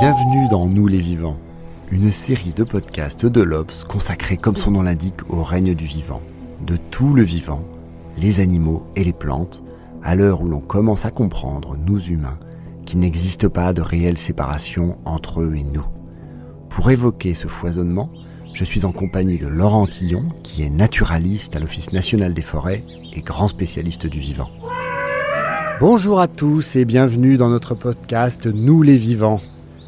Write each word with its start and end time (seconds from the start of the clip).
Bienvenue 0.00 0.48
dans 0.48 0.66
Nous 0.66 0.88
les 0.88 0.98
vivants, 0.98 1.38
une 1.92 2.10
série 2.10 2.52
de 2.52 2.64
podcasts 2.64 3.26
de 3.26 3.40
l'Obs 3.40 3.84
consacrée 3.84 4.36
comme 4.36 4.56
son 4.56 4.72
nom 4.72 4.82
l'indique 4.82 5.20
au 5.30 5.44
règne 5.44 5.74
du 5.74 5.86
vivant, 5.86 6.20
de 6.66 6.76
tout 6.76 7.14
le 7.14 7.22
vivant, 7.22 7.62
les 8.18 8.40
animaux 8.40 8.84
et 8.96 9.04
les 9.04 9.12
plantes, 9.12 9.62
à 10.02 10.16
l'heure 10.16 10.42
où 10.42 10.48
l'on 10.48 10.60
commence 10.60 11.04
à 11.04 11.12
comprendre, 11.12 11.76
nous 11.76 12.00
humains, 12.06 12.40
qu'il 12.84 12.98
n'existe 12.98 13.46
pas 13.46 13.72
de 13.72 13.82
réelle 13.82 14.18
séparation 14.18 14.98
entre 15.04 15.42
eux 15.42 15.54
et 15.54 15.62
nous. 15.62 15.86
Pour 16.70 16.90
évoquer 16.90 17.32
ce 17.32 17.46
foisonnement, 17.46 18.10
je 18.52 18.64
suis 18.64 18.84
en 18.84 18.92
compagnie 18.92 19.38
de 19.38 19.46
Laurent 19.46 19.86
Tillon, 19.86 20.24
qui 20.42 20.64
est 20.64 20.70
naturaliste 20.70 21.54
à 21.54 21.60
l'Office 21.60 21.92
national 21.92 22.34
des 22.34 22.42
forêts 22.42 22.82
et 23.12 23.22
grand 23.22 23.46
spécialiste 23.46 24.06
du 24.06 24.18
vivant. 24.18 24.50
Bonjour 25.78 26.18
à 26.18 26.26
tous 26.26 26.74
et 26.74 26.84
bienvenue 26.84 27.36
dans 27.36 27.48
notre 27.48 27.74
podcast 27.74 28.46
Nous 28.46 28.82
les 28.82 28.96
vivants. 28.96 29.40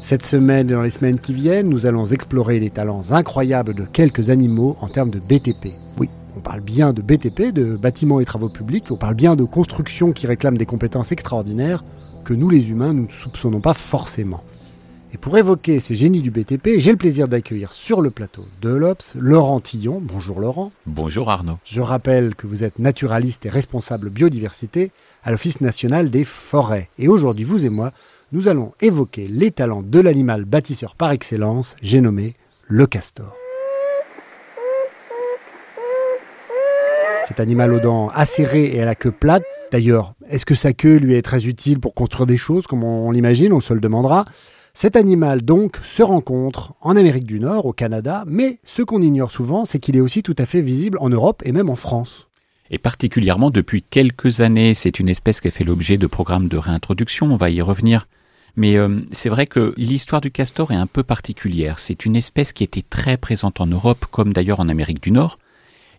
Cette 0.07 0.25
semaine 0.25 0.69
et 0.69 0.73
dans 0.73 0.83
les 0.83 0.89
semaines 0.89 1.19
qui 1.19 1.33
viennent, 1.33 1.67
nous 1.67 1.85
allons 1.85 2.05
explorer 2.05 2.61
les 2.61 2.69
talents 2.69 3.11
incroyables 3.11 3.73
de 3.73 3.83
quelques 3.83 4.29
animaux 4.29 4.77
en 4.79 4.87
termes 4.87 5.09
de 5.09 5.19
BTP. 5.19 5.73
Oui, 5.99 6.09
on 6.37 6.39
parle 6.39 6.61
bien 6.61 6.93
de 6.93 7.01
BTP, 7.01 7.51
de 7.51 7.75
bâtiments 7.75 8.21
et 8.21 8.25
travaux 8.25 8.47
publics, 8.47 8.89
on 8.89 8.95
parle 8.95 9.15
bien 9.15 9.35
de 9.35 9.43
constructions 9.43 10.13
qui 10.13 10.25
réclament 10.25 10.57
des 10.57 10.65
compétences 10.65 11.11
extraordinaires 11.11 11.83
que 12.23 12.33
nous 12.33 12.49
les 12.49 12.69
humains, 12.69 12.93
nous 12.93 13.07
ne 13.07 13.11
soupçonnons 13.11 13.59
pas 13.59 13.73
forcément. 13.73 14.45
Et 15.13 15.17
pour 15.17 15.37
évoquer 15.37 15.81
ces 15.81 15.97
génies 15.97 16.21
du 16.21 16.31
BTP, 16.31 16.77
j'ai 16.77 16.91
le 16.91 16.97
plaisir 16.97 17.27
d'accueillir 17.27 17.73
sur 17.73 17.99
le 17.99 18.09
plateau 18.09 18.45
de 18.61 18.69
l'Obs 18.69 19.13
Laurent 19.19 19.59
Tillon. 19.59 19.99
Bonjour 20.01 20.39
Laurent. 20.39 20.71
Bonjour 20.85 21.29
Arnaud. 21.29 21.57
Je 21.65 21.81
rappelle 21.81 22.33
que 22.33 22.47
vous 22.47 22.63
êtes 22.63 22.79
naturaliste 22.79 23.45
et 23.45 23.49
responsable 23.49 24.09
biodiversité 24.09 24.91
à 25.25 25.31
l'Office 25.31 25.59
national 25.59 26.09
des 26.09 26.23
forêts. 26.23 26.87
Et 26.97 27.09
aujourd'hui, 27.09 27.43
vous 27.43 27.65
et 27.65 27.69
moi, 27.69 27.91
nous 28.31 28.47
allons 28.47 28.73
évoquer 28.81 29.25
les 29.27 29.51
talents 29.51 29.83
de 29.83 29.99
l'animal 29.99 30.43
bâtisseur 30.43 30.95
par 30.95 31.11
excellence, 31.11 31.75
j'ai 31.81 32.01
nommé 32.01 32.35
le 32.67 32.85
castor. 32.85 33.33
Cet 37.27 37.39
animal 37.39 37.73
aux 37.73 37.79
dents 37.79 38.09
acérées 38.09 38.75
et 38.75 38.81
à 38.81 38.85
la 38.85 38.95
queue 38.95 39.11
plate. 39.11 39.43
D'ailleurs, 39.71 40.13
est-ce 40.29 40.45
que 40.45 40.55
sa 40.55 40.73
queue 40.73 40.95
lui 40.95 41.15
est 41.15 41.21
très 41.21 41.45
utile 41.45 41.79
pour 41.79 41.93
construire 41.93 42.25
des 42.25 42.37
choses, 42.37 42.67
comme 42.67 42.83
on 42.83 43.11
l'imagine 43.11 43.51
On 43.51 43.59
se 43.59 43.73
le 43.73 43.81
demandera. 43.81 44.25
Cet 44.73 44.95
animal 44.95 45.41
donc 45.41 45.77
se 45.83 46.03
rencontre 46.03 46.73
en 46.81 46.95
Amérique 46.95 47.25
du 47.25 47.39
Nord, 47.39 47.65
au 47.65 47.73
Canada, 47.73 48.23
mais 48.27 48.59
ce 48.63 48.81
qu'on 48.81 49.01
ignore 49.01 49.31
souvent, 49.31 49.65
c'est 49.65 49.79
qu'il 49.79 49.97
est 49.97 50.01
aussi 50.01 50.21
tout 50.21 50.35
à 50.37 50.45
fait 50.45 50.61
visible 50.61 50.97
en 51.01 51.09
Europe 51.09 51.41
et 51.45 51.51
même 51.51 51.69
en 51.69 51.75
France. 51.75 52.27
Et 52.69 52.77
particulièrement 52.77 53.49
depuis 53.49 53.81
quelques 53.81 54.41
années, 54.41 54.73
c'est 54.73 54.99
une 54.99 55.09
espèce 55.09 55.41
qui 55.41 55.47
a 55.47 55.51
fait 55.51 55.63
l'objet 55.63 55.97
de 55.97 56.07
programmes 56.07 56.47
de 56.47 56.57
réintroduction, 56.57 57.31
on 57.31 57.37
va 57.37 57.49
y 57.49 57.61
revenir. 57.61 58.07
Mais 58.57 58.75
euh, 58.75 58.99
c'est 59.11 59.29
vrai 59.29 59.45
que 59.45 59.75
l'histoire 59.77 60.19
du 60.19 60.31
castor 60.31 60.71
est 60.71 60.75
un 60.75 60.87
peu 60.87 61.03
particulière. 61.03 61.77
C'est 61.77 62.05
une 62.05 62.15
espèce 62.15 62.53
qui 62.53 62.63
était 62.63 62.81
très 62.81 63.15
présente 63.15 63.61
en 63.61 63.67
Europe, 63.67 64.07
comme 64.09 64.33
d'ailleurs 64.33 64.59
en 64.59 64.67
Amérique 64.67 65.01
du 65.01 65.11
Nord, 65.11 65.37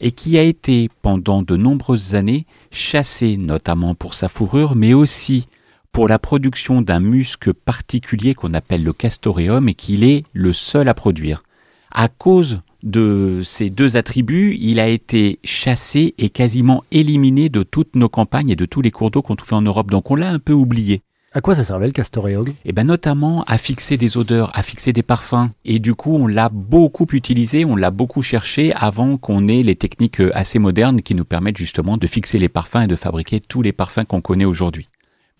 et 0.00 0.10
qui 0.10 0.36
a 0.38 0.42
été 0.42 0.90
pendant 1.00 1.42
de 1.42 1.56
nombreuses 1.56 2.16
années 2.16 2.46
chassée 2.72 3.36
notamment 3.36 3.94
pour 3.94 4.14
sa 4.14 4.28
fourrure, 4.28 4.74
mais 4.74 4.92
aussi 4.92 5.46
pour 5.92 6.08
la 6.08 6.18
production 6.18 6.82
d'un 6.82 7.00
muscle 7.00 7.54
particulier 7.54 8.34
qu'on 8.34 8.54
appelle 8.54 8.82
le 8.82 8.92
castoreum 8.92 9.68
et 9.68 9.74
qu'il 9.74 10.02
est 10.02 10.24
le 10.32 10.52
seul 10.52 10.88
à 10.88 10.94
produire. 10.94 11.44
À 11.92 12.08
cause 12.08 12.60
de 12.82 13.40
ces 13.44 13.70
deux 13.70 13.96
attributs, 13.96 14.56
il 14.60 14.80
a 14.80 14.88
été 14.88 15.38
chassé 15.44 16.14
et 16.18 16.28
quasiment 16.28 16.82
éliminé 16.90 17.48
de 17.50 17.62
toutes 17.62 17.94
nos 17.94 18.08
campagnes 18.08 18.50
et 18.50 18.56
de 18.56 18.66
tous 18.66 18.82
les 18.82 18.90
cours 18.90 19.12
d'eau 19.12 19.22
qu'on 19.22 19.36
trouvait 19.36 19.56
en 19.56 19.62
Europe. 19.62 19.90
Donc 19.90 20.10
on 20.10 20.16
l'a 20.16 20.30
un 20.30 20.38
peu 20.40 20.52
oublié. 20.52 21.02
À 21.38 21.40
quoi 21.40 21.54
ça 21.54 21.62
servait 21.62 21.86
le 21.86 21.92
castoreum 21.92 22.46
Et 22.64 22.72
ben 22.72 22.84
notamment 22.84 23.44
à 23.44 23.58
fixer 23.58 23.96
des 23.96 24.16
odeurs, 24.16 24.50
à 24.58 24.64
fixer 24.64 24.92
des 24.92 25.04
parfums. 25.04 25.50
Et 25.64 25.78
du 25.78 25.94
coup, 25.94 26.16
on 26.16 26.26
l'a 26.26 26.48
beaucoup 26.48 27.06
utilisé, 27.12 27.64
on 27.64 27.76
l'a 27.76 27.92
beaucoup 27.92 28.22
cherché 28.22 28.72
avant 28.74 29.16
qu'on 29.18 29.46
ait 29.46 29.62
les 29.62 29.76
techniques 29.76 30.20
assez 30.34 30.58
modernes 30.58 31.00
qui 31.00 31.14
nous 31.14 31.24
permettent 31.24 31.56
justement 31.56 31.96
de 31.96 32.08
fixer 32.08 32.40
les 32.40 32.48
parfums 32.48 32.82
et 32.82 32.86
de 32.88 32.96
fabriquer 32.96 33.38
tous 33.38 33.62
les 33.62 33.70
parfums 33.70 34.04
qu'on 34.04 34.20
connaît 34.20 34.46
aujourd'hui. 34.46 34.88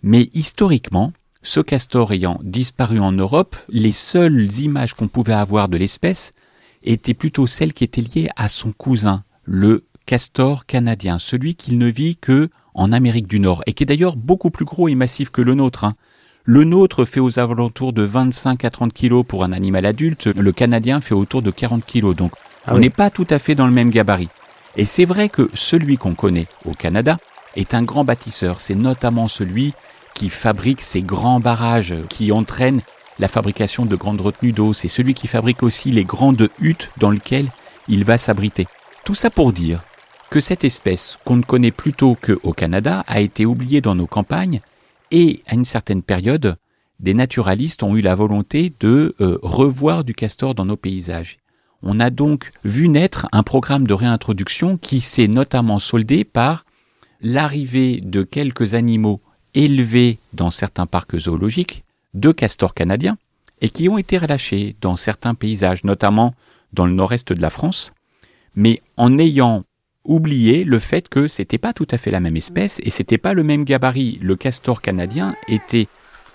Mais 0.04 0.28
historiquement, 0.34 1.12
ce 1.42 1.58
castor 1.58 2.12
ayant 2.12 2.38
disparu 2.44 3.00
en 3.00 3.10
Europe, 3.10 3.56
les 3.68 3.90
seules 3.90 4.52
images 4.60 4.94
qu'on 4.94 5.08
pouvait 5.08 5.32
avoir 5.32 5.68
de 5.68 5.78
l'espèce 5.78 6.30
étaient 6.84 7.12
plutôt 7.12 7.48
celles 7.48 7.72
qui 7.72 7.82
étaient 7.82 8.02
liées 8.02 8.28
à 8.36 8.48
son 8.48 8.70
cousin, 8.70 9.24
le 9.42 9.87
castor 10.08 10.64
canadien, 10.64 11.18
celui 11.18 11.54
qu'il 11.54 11.76
ne 11.76 11.86
vit 11.86 12.16
que 12.16 12.48
en 12.72 12.92
Amérique 12.92 13.26
du 13.26 13.40
Nord, 13.40 13.62
et 13.66 13.74
qui 13.74 13.82
est 13.82 13.86
d'ailleurs 13.86 14.16
beaucoup 14.16 14.48
plus 14.50 14.64
gros 14.64 14.88
et 14.88 14.94
massif 14.94 15.28
que 15.28 15.42
le 15.42 15.52
nôtre. 15.52 15.84
hein. 15.84 15.96
Le 16.44 16.64
nôtre 16.64 17.04
fait 17.04 17.20
aux 17.20 17.38
alentours 17.38 17.92
de 17.92 18.04
25 18.04 18.64
à 18.64 18.70
30 18.70 18.94
kilos 18.94 19.22
pour 19.28 19.44
un 19.44 19.52
animal 19.52 19.84
adulte, 19.84 20.28
le 20.28 20.50
canadien 20.52 21.02
fait 21.02 21.12
autour 21.12 21.42
de 21.42 21.50
40 21.50 21.84
kilos, 21.84 22.16
donc 22.16 22.32
Ah 22.66 22.70
on 22.72 22.76
oui. 22.76 22.80
n'est 22.80 22.90
pas 22.90 23.10
tout 23.10 23.26
à 23.28 23.38
fait 23.38 23.54
dans 23.54 23.66
le 23.66 23.72
même 23.72 23.90
gabarit. 23.90 24.30
Et 24.76 24.86
c'est 24.86 25.04
vrai 25.04 25.28
que 25.28 25.50
celui 25.52 25.98
qu'on 25.98 26.14
connaît 26.14 26.46
au 26.64 26.72
Canada 26.72 27.18
est 27.54 27.74
un 27.74 27.82
grand 27.82 28.04
bâtisseur, 28.04 28.62
c'est 28.62 28.74
notamment 28.76 29.28
celui 29.28 29.74
qui 30.14 30.30
fabrique 30.30 30.80
ces 30.80 31.02
grands 31.02 31.38
barrages 31.38 31.94
qui 32.08 32.32
entraînent 32.32 32.80
la 33.18 33.28
fabrication 33.28 33.84
de 33.84 33.94
grandes 33.94 34.22
retenues 34.22 34.52
d'eau, 34.52 34.72
c'est 34.72 34.88
celui 34.88 35.12
qui 35.12 35.26
fabrique 35.26 35.62
aussi 35.62 35.90
les 35.90 36.04
grandes 36.04 36.48
huttes 36.60 36.88
dans 36.96 37.10
lesquelles 37.10 37.50
il 37.88 38.04
va 38.04 38.16
s'abriter. 38.16 38.66
Tout 39.04 39.14
ça 39.14 39.28
pour 39.28 39.52
dire 39.52 39.82
que 40.30 40.40
cette 40.40 40.64
espèce, 40.64 41.18
qu'on 41.24 41.36
ne 41.36 41.42
connaît 41.42 41.70
plutôt 41.70 42.14
qu'au 42.14 42.52
Canada, 42.52 43.02
a 43.06 43.20
été 43.20 43.46
oubliée 43.46 43.80
dans 43.80 43.94
nos 43.94 44.06
campagnes 44.06 44.60
et, 45.10 45.42
à 45.46 45.54
une 45.54 45.64
certaine 45.64 46.02
période, 46.02 46.56
des 47.00 47.14
naturalistes 47.14 47.82
ont 47.82 47.96
eu 47.96 48.00
la 48.00 48.14
volonté 48.14 48.72
de 48.80 49.14
euh, 49.20 49.38
revoir 49.42 50.04
du 50.04 50.14
castor 50.14 50.54
dans 50.54 50.64
nos 50.64 50.76
paysages. 50.76 51.38
On 51.82 52.00
a 52.00 52.10
donc 52.10 52.50
vu 52.64 52.88
naître 52.88 53.28
un 53.32 53.42
programme 53.42 53.86
de 53.86 53.94
réintroduction 53.94 54.76
qui 54.76 55.00
s'est 55.00 55.28
notamment 55.28 55.78
soldé 55.78 56.24
par 56.24 56.64
l'arrivée 57.20 58.00
de 58.00 58.22
quelques 58.22 58.74
animaux 58.74 59.20
élevés 59.54 60.18
dans 60.32 60.50
certains 60.50 60.86
parcs 60.86 61.18
zoologiques 61.18 61.84
de 62.14 62.32
castors 62.32 62.74
canadiens 62.74 63.16
et 63.60 63.70
qui 63.70 63.88
ont 63.88 63.98
été 63.98 64.18
relâchés 64.18 64.76
dans 64.80 64.96
certains 64.96 65.34
paysages, 65.34 65.84
notamment 65.84 66.34
dans 66.72 66.86
le 66.86 66.92
nord-est 66.92 67.32
de 67.32 67.40
la 67.40 67.50
France, 67.50 67.92
mais 68.54 68.82
en 68.96 69.18
ayant 69.18 69.64
oublié 70.08 70.64
le 70.64 70.78
fait 70.80 71.08
que 71.08 71.28
c'était 71.28 71.58
pas 71.58 71.72
tout 71.72 71.86
à 71.90 71.98
fait 71.98 72.10
la 72.10 72.18
même 72.18 72.36
espèce 72.36 72.80
et 72.82 72.90
c'était 72.90 73.18
pas 73.18 73.34
le 73.34 73.44
même 73.44 73.62
gabarit. 73.64 74.18
Le 74.22 74.34
castor 74.34 74.82
canadien 74.82 75.36
était 75.46 75.86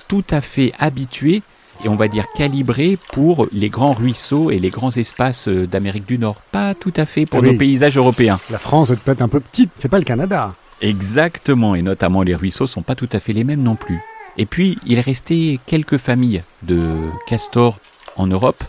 tout 0.07 0.23
à 0.29 0.39
fait 0.39 0.71
habitué 0.79 1.41
et 1.83 1.89
on 1.89 1.95
va 1.95 2.07
dire 2.07 2.25
calibré 2.35 2.97
pour 3.11 3.47
les 3.51 3.69
grands 3.69 3.91
ruisseaux 3.93 4.51
et 4.51 4.59
les 4.59 4.69
grands 4.69 4.91
espaces 4.95 5.47
euh, 5.49 5.65
d'Amérique 5.67 6.05
du 6.05 6.17
Nord, 6.19 6.39
pas 6.51 6.75
tout 6.75 6.93
à 6.95 7.05
fait 7.05 7.25
pour 7.25 7.39
Ah 7.39 7.41
oui. 7.41 7.51
nos 7.51 7.57
paysages 7.57 7.97
européens. 7.97 8.39
La 8.51 8.59
France 8.59 8.91
est 8.91 8.99
peut-être 8.99 9.21
un 9.23 9.27
peu 9.27 9.39
petite, 9.39 9.71
c'est 9.75 9.89
pas 9.89 9.97
le 9.97 10.05
Canada. 10.05 10.53
Exactement, 10.81 11.75
et 11.75 11.81
notamment 11.81 12.21
les 12.21 12.35
ruisseaux 12.35 12.67
sont 12.67 12.83
pas 12.83 12.95
tout 12.95 13.09
à 13.11 13.19
fait 13.19 13.33
les 13.33 13.43
mêmes 13.43 13.63
non 13.63 13.75
plus. 13.75 13.99
Et 14.37 14.45
puis, 14.45 14.77
il 14.85 14.99
restait 14.99 15.59
quelques 15.65 15.97
familles 15.97 16.43
de 16.63 16.95
castors 17.27 17.79
en 18.15 18.27
Europe 18.27 18.63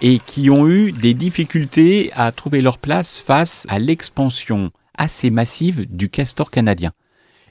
et 0.00 0.18
qui 0.18 0.50
ont 0.50 0.68
eu 0.68 0.92
des 0.92 1.14
difficultés 1.14 2.10
à 2.14 2.30
trouver 2.32 2.60
leur 2.60 2.78
place 2.78 3.18
face 3.18 3.66
à 3.68 3.78
l'expansion 3.78 4.70
assez 4.96 5.30
massive 5.30 5.86
du 5.88 6.08
castor 6.08 6.50
canadien. 6.50 6.92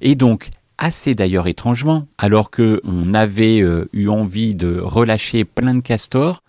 Et 0.01 0.15
donc, 0.15 0.49
assez 0.77 1.15
d'ailleurs 1.15 1.47
étrangement, 1.47 2.07
alors 2.17 2.51
que 2.51 2.81
on 2.83 3.13
avait 3.13 3.61
euh, 3.61 3.89
eu 3.93 4.07
envie 4.09 4.53
de 4.55 4.79
relâcher 4.79 5.43
plein 5.43 5.73
de 5.73 5.81
castors, 5.81 6.41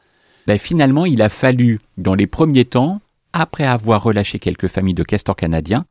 ben 0.47 0.59
finalement, 0.59 1.07
il 1.07 1.23
a 1.23 1.29
fallu, 1.29 1.79
dans 1.97 2.15
les 2.15 2.27
premiers 2.27 2.65
temps, 2.65 3.01
après 3.33 3.65
avoir 3.65 4.03
relâché 4.03 4.39
quelques 4.39 4.69
familles 4.69 4.95
de 4.95 5.03
castors 5.03 5.37
canadiens, 5.37 5.85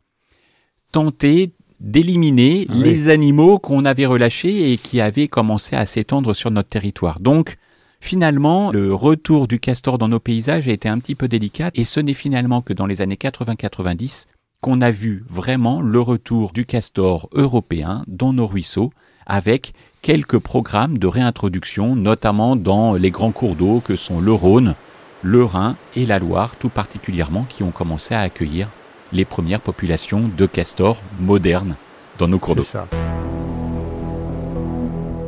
tenter 0.91 1.51
d'éliminer 1.79 2.65
Ah 2.69 2.73
oui. 2.75 2.83
les 2.83 3.09
animaux 3.09 3.59
qu'on 3.59 3.85
avait 3.85 4.05
relâchés 4.05 4.71
et 4.71 4.77
qui 4.77 4.99
avaient 4.99 5.27
commencé 5.27 5.75
à 5.75 5.85
s'étendre 5.85 6.33
sur 6.33 6.49
notre 6.49 6.69
territoire. 6.69 7.19
Donc, 7.19 7.57
finalement, 7.99 8.71
le 8.71 8.93
retour 8.93 9.47
du 9.47 9.59
castor 9.59 9.97
dans 9.97 10.07
nos 10.07 10.19
paysages 10.19 10.67
a 10.67 10.71
été 10.71 10.89
un 10.89 10.99
petit 10.99 11.15
peu 11.15 11.27
délicat 11.27 11.71
et 11.75 11.83
ce 11.85 11.99
n'est 11.99 12.13
finalement 12.13 12.61
que 12.61 12.73
dans 12.73 12.85
les 12.85 13.01
années 13.01 13.15
80-90 13.15 14.25
qu'on 14.61 14.81
a 14.81 14.91
vu 14.91 15.23
vraiment 15.29 15.81
le 15.81 16.01
retour 16.01 16.51
du 16.51 16.65
castor 16.65 17.29
européen 17.33 18.03
dans 18.07 18.33
nos 18.33 18.47
ruisseaux 18.47 18.91
avec 19.25 19.73
quelques 20.01 20.39
programmes 20.39 20.97
de 20.97 21.07
réintroduction, 21.07 21.95
notamment 21.95 22.55
dans 22.55 22.93
les 22.93 23.11
grands 23.11 23.31
cours 23.31 23.55
d'eau 23.55 23.81
que 23.81 23.95
sont 23.95 24.19
le 24.19 24.31
Rhône, 24.31 24.75
le 25.21 25.43
Rhin 25.43 25.75
et 25.95 26.05
la 26.05 26.19
Loire, 26.19 26.55
tout 26.55 26.69
particulièrement, 26.69 27.45
qui 27.49 27.63
ont 27.63 27.71
commencé 27.71 28.15
à 28.15 28.21
accueillir 28.21 28.69
les 29.11 29.25
premières 29.25 29.61
populations 29.61 30.29
de 30.35 30.45
castors 30.45 31.01
modernes 31.19 31.75
dans 32.17 32.27
nos 32.27 32.39
cours 32.39 32.55
d'eau. 32.55 32.63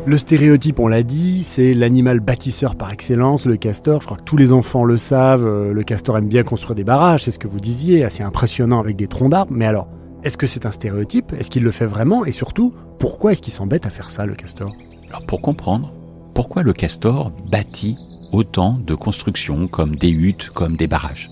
Le 0.09 0.17
stéréotype, 0.17 0.79
on 0.79 0.87
l'a 0.87 1.03
dit, 1.03 1.43
c'est 1.43 1.71
l'animal 1.75 2.19
bâtisseur 2.19 2.75
par 2.75 2.91
excellence, 2.91 3.45
le 3.45 3.57
castor. 3.57 4.01
Je 4.01 4.07
crois 4.07 4.17
que 4.17 4.23
tous 4.23 4.37
les 4.37 4.51
enfants 4.51 4.83
le 4.83 4.97
savent. 4.97 5.45
Euh, 5.45 5.71
le 5.71 5.83
castor 5.83 6.17
aime 6.17 6.27
bien 6.27 6.41
construire 6.41 6.73
des 6.73 6.83
barrages, 6.83 7.25
c'est 7.25 7.29
ce 7.29 7.37
que 7.37 7.47
vous 7.47 7.59
disiez, 7.59 8.03
assez 8.03 8.23
impressionnant 8.23 8.79
avec 8.79 8.95
des 8.95 9.07
troncs 9.07 9.29
d'arbres. 9.29 9.53
Mais 9.53 9.67
alors, 9.67 9.87
est-ce 10.23 10.35
que 10.35 10.47
c'est 10.47 10.65
un 10.65 10.71
stéréotype? 10.71 11.31
Est-ce 11.33 11.51
qu'il 11.51 11.61
le 11.61 11.69
fait 11.69 11.85
vraiment? 11.85 12.25
Et 12.25 12.31
surtout, 12.31 12.73
pourquoi 12.97 13.33
est-ce 13.33 13.43
qu'il 13.43 13.53
s'embête 13.53 13.85
à 13.85 13.91
faire 13.91 14.09
ça, 14.09 14.25
le 14.25 14.33
castor? 14.33 14.73
Alors, 15.09 15.27
pour 15.27 15.43
comprendre 15.43 15.93
pourquoi 16.33 16.63
le 16.63 16.73
castor 16.73 17.31
bâtit 17.47 17.95
autant 18.31 18.79
de 18.83 18.95
constructions 18.95 19.67
comme 19.67 19.95
des 19.95 20.09
huttes, 20.09 20.49
comme 20.55 20.75
des 20.75 20.87
barrages, 20.87 21.29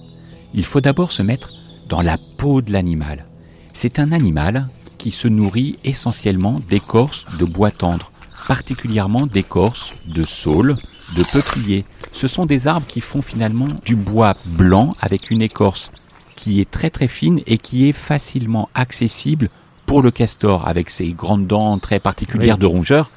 il 0.53 0.65
faut 0.65 0.81
d'abord 0.81 1.11
se 1.11 1.23
mettre 1.23 1.51
dans 1.89 2.03
la 2.03 2.19
peau 2.37 2.61
de 2.61 2.71
l'animal. 2.71 3.25
C'est 3.73 3.97
un 3.97 4.11
animal 4.11 4.67
qui 4.99 5.09
se 5.09 5.27
nourrit 5.27 5.79
essentiellement 5.83 6.59
d'écorce 6.69 7.25
de 7.39 7.45
bois 7.45 7.71
tendre 7.71 8.11
particulièrement 8.47 9.27
d'écorce, 9.27 9.93
de 10.05 10.23
saules, 10.23 10.77
de 11.15 11.23
peupliers. 11.23 11.85
Ce 12.13 12.27
sont 12.27 12.45
des 12.45 12.67
arbres 12.67 12.87
qui 12.87 13.01
font 13.01 13.21
finalement 13.21 13.67
du 13.85 13.95
bois 13.95 14.35
blanc 14.45 14.95
avec 14.99 15.29
une 15.29 15.41
écorce 15.41 15.91
qui 16.35 16.61
est 16.61 16.69
très 16.69 16.89
très 16.89 17.07
fine 17.07 17.41
et 17.45 17.57
qui 17.57 17.89
est 17.89 17.93
facilement 17.93 18.69
accessible 18.73 19.49
pour 19.85 20.01
le 20.01 20.11
castor 20.11 20.67
avec 20.67 20.89
ses 20.89 21.11
grandes 21.11 21.47
dents 21.47 21.77
très 21.79 21.99
particulières 21.99 22.57
de 22.57 22.65
rongeur. 22.65 23.11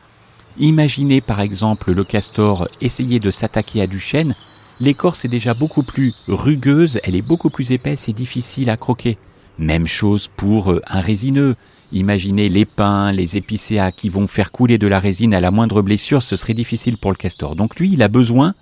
Imaginez 0.59 1.21
par 1.21 1.41
exemple 1.41 1.93
le 1.93 2.05
castor 2.05 2.69
essayer 2.81 3.21
de 3.21 3.31
s'attaquer 3.31 3.83
à 3.83 3.87
du 3.87 4.01
chêne. 4.01 4.35
L'écorce 4.81 5.25
est 5.25 5.29
déjà 5.29 5.55
beaucoup 5.55 5.83
plus 5.83 6.15
rugueuse, 6.27 6.99
elle 7.05 7.15
est 7.15 7.23
beaucoup 7.23 7.51
plus 7.51 7.71
épaisse 7.71 8.09
et 8.09 8.13
difficile 8.13 8.71
à 8.71 8.77
croquer. 8.77 9.19
Même 9.61 9.87
chose 9.87 10.29
pour 10.37 10.73
euh, 10.73 10.83
un 10.89 11.01
résineux. 11.01 11.55
Imaginez 11.93 12.49
les 12.49 12.65
pins, 12.65 13.13
les 13.13 13.37
épicéas 13.37 13.93
qui 13.93 14.09
vont 14.09 14.27
faire 14.27 14.53
couler 14.53 14.79
de 14.79 14.87
la 14.87 14.99
résine 14.99 15.35
à 15.35 15.41
la 15.41 15.51
moindre 15.51 15.83
blessure, 15.83 16.23
ce 16.23 16.35
serait 16.35 16.55
difficile 16.55 16.97
pour 16.97 17.11
le 17.11 17.17
castor. 17.17 17.57
Donc 17.57 17.79
lui, 17.79 17.93
il 17.93 18.03
a 18.03 18.09
besoin 18.09 18.55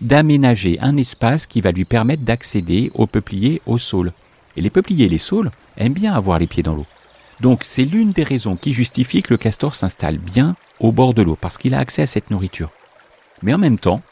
d'aménager 0.00 0.76
un 0.80 0.96
espace 0.96 1.46
qui 1.46 1.60
va 1.60 1.70
lui 1.70 1.84
permettre 1.84 2.24
d'accéder 2.24 2.90
aux 2.94 3.06
peupliers, 3.06 3.62
aux 3.64 3.78
saules. 3.78 4.12
Et 4.56 4.60
les 4.60 4.70
peupliers 4.70 5.04
et 5.04 5.08
les 5.08 5.18
saules 5.18 5.52
aiment 5.76 5.92
bien 5.92 6.14
avoir 6.14 6.40
les 6.40 6.48
pieds 6.48 6.64
dans 6.64 6.74
l'eau. 6.74 6.86
Donc 7.40 7.60
c'est 7.62 7.84
l'une 7.84 8.10
des 8.10 8.24
raisons 8.24 8.56
qui 8.56 8.72
justifie 8.72 9.22
que 9.22 9.32
le 9.32 9.38
castor 9.38 9.76
s'installe 9.76 10.18
bien 10.18 10.56
au 10.80 10.90
bord 10.90 11.14
de 11.14 11.22
l'eau, 11.22 11.38
parce 11.40 11.58
qu'il 11.58 11.74
a 11.74 11.78
accès 11.78 12.02
à 12.02 12.08
cette 12.08 12.32
nourriture. 12.32 12.70
Mais 13.42 13.54
en 13.54 13.58
même 13.58 13.78
temps, 13.78 14.02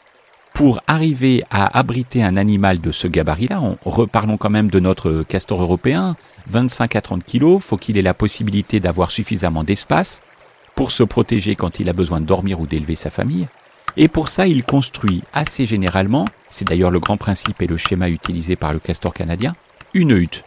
pour 0.53 0.81
arriver 0.87 1.43
à 1.51 1.77
abriter 1.77 2.23
un 2.23 2.37
animal 2.37 2.79
de 2.79 2.91
ce 2.91 3.07
gabarit-là, 3.07 3.61
reparlons 3.83 4.37
quand 4.37 4.49
même 4.49 4.69
de 4.69 4.79
notre 4.79 5.23
castor 5.23 5.61
européen, 5.61 6.15
25 6.49 6.95
à 6.95 7.01
30 7.01 7.23
kilos, 7.23 7.61
faut 7.63 7.77
qu'il 7.77 7.97
ait 7.97 8.01
la 8.01 8.13
possibilité 8.13 8.79
d'avoir 8.79 9.11
suffisamment 9.11 9.63
d'espace 9.63 10.21
pour 10.75 10.91
se 10.91 11.03
protéger 11.03 11.55
quand 11.55 11.79
il 11.79 11.89
a 11.89 11.93
besoin 11.93 12.21
de 12.21 12.25
dormir 12.25 12.59
ou 12.59 12.67
d'élever 12.67 12.95
sa 12.95 13.09
famille. 13.09 13.47
Et 13.97 14.07
pour 14.07 14.29
ça, 14.29 14.47
il 14.47 14.63
construit 14.63 15.23
assez 15.33 15.65
généralement, 15.65 16.25
c'est 16.49 16.67
d'ailleurs 16.67 16.91
le 16.91 16.99
grand 16.99 17.17
principe 17.17 17.61
et 17.61 17.67
le 17.67 17.77
schéma 17.77 18.09
utilisé 18.09 18.55
par 18.55 18.73
le 18.73 18.79
castor 18.79 19.13
canadien, 19.13 19.55
une 19.93 20.11
hutte. 20.11 20.43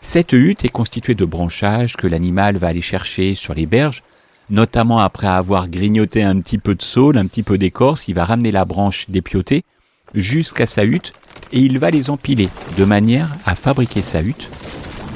Cette 0.00 0.32
hutte 0.32 0.64
est 0.64 0.68
constituée 0.68 1.14
de 1.14 1.24
branchages 1.24 1.96
que 1.96 2.06
l'animal 2.06 2.56
va 2.56 2.68
aller 2.68 2.82
chercher 2.82 3.34
sur 3.34 3.54
les 3.54 3.66
berges, 3.66 4.02
notamment 4.50 4.98
après 4.98 5.28
avoir 5.28 5.68
grignoté 5.68 6.22
un 6.22 6.40
petit 6.40 6.58
peu 6.58 6.74
de 6.74 6.82
saule, 6.82 7.16
un 7.16 7.26
petit 7.26 7.44
peu 7.44 7.56
d'écorce, 7.56 8.08
il 8.08 8.14
va 8.14 8.24
ramener 8.24 8.50
la 8.50 8.64
branche 8.64 9.08
dépiotée 9.08 9.62
jusqu'à 10.14 10.66
sa 10.66 10.84
hutte 10.84 11.12
et 11.52 11.60
il 11.60 11.78
va 11.78 11.90
les 11.90 12.10
empiler 12.10 12.48
de 12.76 12.84
manière 12.84 13.32
à 13.46 13.54
fabriquer 13.54 14.02
sa 14.02 14.20
hutte 14.20 14.50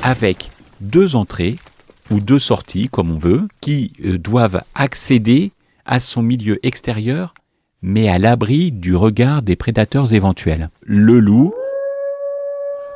avec 0.02 0.50
deux 0.80 1.16
entrées 1.16 1.56
ou 2.10 2.20
deux 2.20 2.38
sorties, 2.38 2.88
comme 2.88 3.10
on 3.10 3.18
veut, 3.18 3.48
qui 3.60 3.92
euh, 4.04 4.18
doivent 4.18 4.62
accéder 4.74 5.52
à 5.84 6.00
son 6.00 6.22
milieu 6.22 6.64
extérieur, 6.66 7.34
mais 7.82 8.08
à 8.08 8.18
l'abri 8.18 8.72
du 8.72 8.94
regard 8.96 9.42
des 9.42 9.56
prédateurs 9.56 10.12
éventuels. 10.12 10.70
Le 10.82 11.18
loup, 11.20 11.54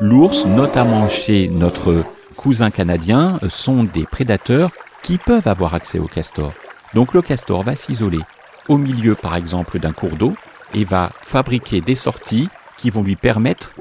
l'ours, 0.01 0.47
notamment 0.47 1.09
chez 1.09 1.49
notre 1.49 2.05
cousin 2.37 2.71
canadien, 2.71 3.39
sont 3.49 3.85
des 3.85 4.05
prédateurs 4.05 4.71
qui 5.03 5.19
peuvent 5.19 5.49
avoir 5.49 5.75
accès 5.75 5.99
au 5.99 6.07
castor. 6.07 6.53
Donc 6.95 7.15
le 7.15 7.23
castor 7.23 7.63
va 7.63 7.77
s'isoler 7.77 8.21
au 8.69 8.77
milieu, 8.77 9.15
par 9.15 9.37
exemple, 9.37 9.79
d'un 9.79 9.93
cours 9.93 10.17
d'eau 10.17 10.35
et 10.75 10.85
va 10.85 11.11
fabriquer 11.23 11.81
des 11.81 11.97
sorties 11.97 12.49
qui 12.77 12.91
vont 12.91 13.03
lui 13.03 13.17
permettre 13.17 13.73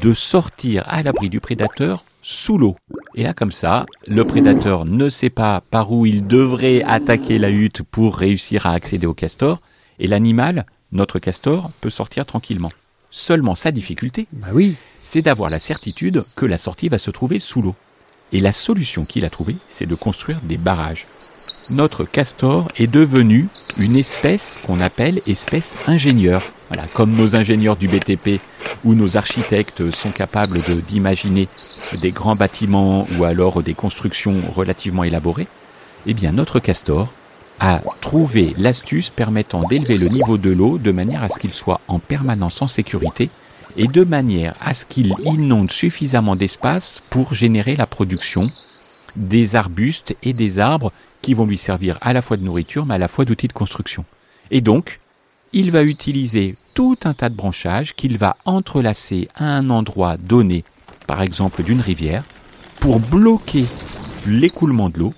de 0.00 0.12
sortir 0.14 0.84
à 0.86 1.02
l'abri 1.02 1.28
du 1.28 1.40
prédateur 1.40 2.04
sous 2.28 2.58
l'eau. 2.58 2.76
Et 3.14 3.22
là, 3.22 3.32
comme 3.32 3.52
ça, 3.52 3.86
le 4.06 4.22
prédateur 4.22 4.84
ne 4.84 5.08
sait 5.08 5.30
pas 5.30 5.62
par 5.70 5.90
où 5.90 6.04
il 6.04 6.26
devrait 6.26 6.82
attaquer 6.82 7.38
la 7.38 7.48
hutte 7.48 7.82
pour 7.82 8.18
réussir 8.18 8.66
à 8.66 8.72
accéder 8.72 9.06
au 9.06 9.14
castor, 9.14 9.62
et 9.98 10.06
l'animal, 10.06 10.66
notre 10.92 11.20
castor, 11.20 11.70
peut 11.80 11.88
sortir 11.88 12.26
tranquillement. 12.26 12.70
Seulement 13.10 13.54
sa 13.54 13.70
difficulté, 13.70 14.26
bah 14.30 14.48
oui. 14.52 14.76
c'est 15.02 15.22
d'avoir 15.22 15.48
la 15.48 15.58
certitude 15.58 16.22
que 16.36 16.44
la 16.44 16.58
sortie 16.58 16.90
va 16.90 16.98
se 16.98 17.10
trouver 17.10 17.40
sous 17.40 17.62
l'eau. 17.62 17.74
Et 18.32 18.40
la 18.40 18.52
solution 18.52 19.04
qu'il 19.04 19.24
a 19.24 19.30
trouvée, 19.30 19.56
c'est 19.68 19.86
de 19.86 19.94
construire 19.94 20.40
des 20.42 20.58
barrages. 20.58 21.06
Notre 21.70 22.04
castor 22.04 22.68
est 22.78 22.86
devenu 22.86 23.48
une 23.78 23.96
espèce 23.96 24.58
qu'on 24.66 24.80
appelle 24.80 25.20
espèce 25.26 25.74
ingénieur. 25.86 26.42
Voilà, 26.70 26.86
comme 26.88 27.12
nos 27.12 27.36
ingénieurs 27.36 27.76
du 27.76 27.88
BTP 27.88 28.40
ou 28.84 28.94
nos 28.94 29.16
architectes 29.16 29.90
sont 29.90 30.10
capables 30.10 30.58
d'imaginer 30.88 31.48
des 32.00 32.10
grands 32.10 32.36
bâtiments 32.36 33.06
ou 33.18 33.24
alors 33.24 33.62
des 33.62 33.74
constructions 33.74 34.40
relativement 34.54 35.04
élaborées, 35.04 35.46
eh 36.06 36.14
bien 36.14 36.32
notre 36.32 36.58
castor 36.58 37.12
a 37.60 37.80
trouvé 38.00 38.54
l'astuce 38.56 39.10
permettant 39.10 39.62
d'élever 39.62 39.98
le 39.98 40.08
niveau 40.08 40.38
de 40.38 40.50
l'eau 40.50 40.78
de 40.78 40.92
manière 40.92 41.22
à 41.22 41.28
ce 41.28 41.38
qu'il 41.38 41.52
soit 41.52 41.80
en 41.88 41.98
permanence 41.98 42.62
en 42.62 42.66
sécurité 42.66 43.30
et 43.78 43.86
de 43.86 44.04
manière 44.04 44.56
à 44.60 44.74
ce 44.74 44.84
qu'il 44.84 45.14
inonde 45.24 45.70
suffisamment 45.70 46.36
d'espace 46.36 47.00
pour 47.10 47.32
générer 47.32 47.76
la 47.76 47.86
production 47.86 48.48
des 49.16 49.54
arbustes 49.54 50.16
et 50.22 50.32
des 50.32 50.58
arbres 50.58 50.92
qui 51.22 51.32
vont 51.32 51.46
lui 51.46 51.58
servir 51.58 51.96
à 52.00 52.12
la 52.12 52.20
fois 52.20 52.36
de 52.36 52.42
nourriture 52.42 52.84
mais 52.84 52.94
à 52.94 52.98
la 52.98 53.08
fois 53.08 53.24
d'outils 53.24 53.48
de 53.48 53.52
construction. 53.52 54.04
Et 54.50 54.60
donc, 54.60 55.00
il 55.52 55.70
va 55.70 55.84
utiliser 55.84 56.56
tout 56.74 56.98
un 57.04 57.14
tas 57.14 57.28
de 57.28 57.36
branchages 57.36 57.94
qu'il 57.94 58.18
va 58.18 58.36
entrelacer 58.44 59.28
à 59.34 59.44
un 59.44 59.70
endroit 59.70 60.16
donné, 60.16 60.64
par 61.06 61.22
exemple 61.22 61.62
d'une 61.62 61.80
rivière, 61.80 62.24
pour 62.80 63.00
bloquer 63.00 63.64
l'écoulement 64.26 64.90
de 64.90 64.98
l'eau, 64.98 65.14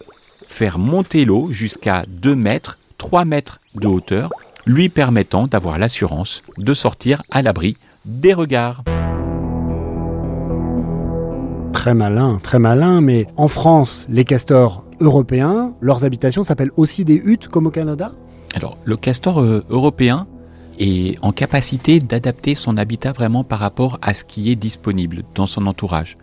faire 0.47 0.79
monter 0.79 1.25
l'eau 1.25 1.51
jusqu'à 1.51 2.05
2 2.09 2.37
mètres, 2.37 2.79
3 2.99 3.25
mètres 3.25 3.61
de 3.75 3.87
hauteur, 3.87 4.31
lui 4.67 4.89
permettant 4.89 5.47
d'avoir 5.47 5.79
l'assurance 5.79 6.43
de 6.59 6.75
sortir 6.75 7.23
à 7.31 7.43
l'abri 7.43 7.77
des 8.05 8.35
regards. 8.35 8.83
Très 11.73 11.95
malin, 11.95 12.41
très 12.43 12.59
malin, 12.59 13.01
mais 13.01 13.27
en 13.37 13.49
France, 13.49 14.07
les 14.09 14.25
castors 14.25 14.85
européens, 15.01 15.75
leurs 15.81 16.05
habitations 16.05 16.43
s'appellent 16.43 16.73
aussi 16.77 17.05
des 17.05 17.15
huttes 17.15 17.49
comme 17.49 17.67
au 17.67 17.71
Canada? 17.71 18.13
Alors, 18.55 18.77
le 18.85 18.97
castor 18.97 19.41
euh, 19.41 19.65
européen 19.71 20.27
est 20.79 21.17
en 21.23 21.33
capacité 21.33 22.01
d'adapter 22.01 22.55
son 22.55 22.77
habitat 22.77 23.13
vraiment 23.13 23.45
par 23.45 23.59
rapport 23.59 23.99
à 24.03 24.15
ce 24.15 24.25
qui 24.25 24.51
est 24.51 24.57
disponible 24.57 25.23
dans 25.35 25.47
son 25.47 25.67
entourage. 25.67 26.17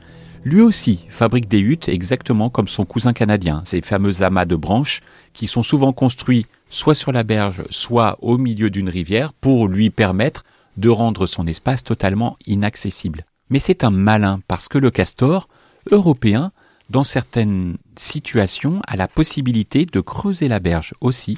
Lui 0.44 0.62
aussi 0.62 1.06
fabrique 1.10 1.48
des 1.48 1.60
huttes 1.60 1.90
exactement 1.90 2.50
comme 2.50 2.68
son 2.68 2.86
cousin 2.86 3.14
canadien, 3.14 3.62
ces 3.66 3.82
fameux 3.82 4.22
amas 4.24 4.46
de 4.46 4.56
branches 4.56 5.02
qui 5.34 5.48
sont 5.48 5.64
souvent 5.64 5.94
construits 5.94 6.46
soit 6.70 6.96
sur 6.96 7.12
la 7.12 7.24
berge, 7.24 7.64
soit 7.70 8.18
au 8.22 8.38
milieu 8.38 8.70
d'une 8.70 8.90
rivière 8.90 9.34
pour 9.34 9.68
lui 9.68 9.90
permettre 9.90 10.44
de 10.78 10.90
rendre 10.90 11.28
son 11.28 11.48
espace 11.48 11.84
totalement 11.84 12.38
inaccessible. 12.46 13.26
Mais 13.50 13.60
c'est 13.60 13.84
un 13.84 13.92
malin 13.92 14.42
parce 14.48 14.68
que 14.68 14.78
le 14.78 14.92
castor 14.92 15.48
européen, 15.92 16.52
dans 16.90 17.04
certaines 17.04 17.78
situations, 17.98 18.82
a 18.88 18.96
la 18.96 19.08
possibilité 19.08 19.86
de 19.86 20.00
creuser 20.00 20.48
la 20.48 20.60
berge 20.60 20.94
aussi, 21.02 21.38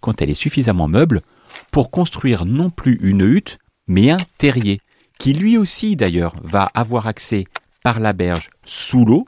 quand 0.00 0.20
elle 0.20 0.30
est 0.30 0.34
suffisamment 0.34 0.88
meuble, 0.88 1.22
pour 1.70 1.90
construire 1.90 2.44
non 2.44 2.70
plus 2.70 2.98
une 3.02 3.22
hutte, 3.22 3.58
mais 3.86 4.10
un 4.10 4.18
terrier, 4.38 4.80
qui 5.18 5.32
lui 5.32 5.58
aussi 5.58 5.96
d'ailleurs 5.96 6.34
va 6.42 6.70
avoir 6.74 7.06
accès 7.06 7.44
par 7.82 8.00
la 8.00 8.12
berge 8.12 8.50
sous 8.64 9.04
l'eau 9.04 9.26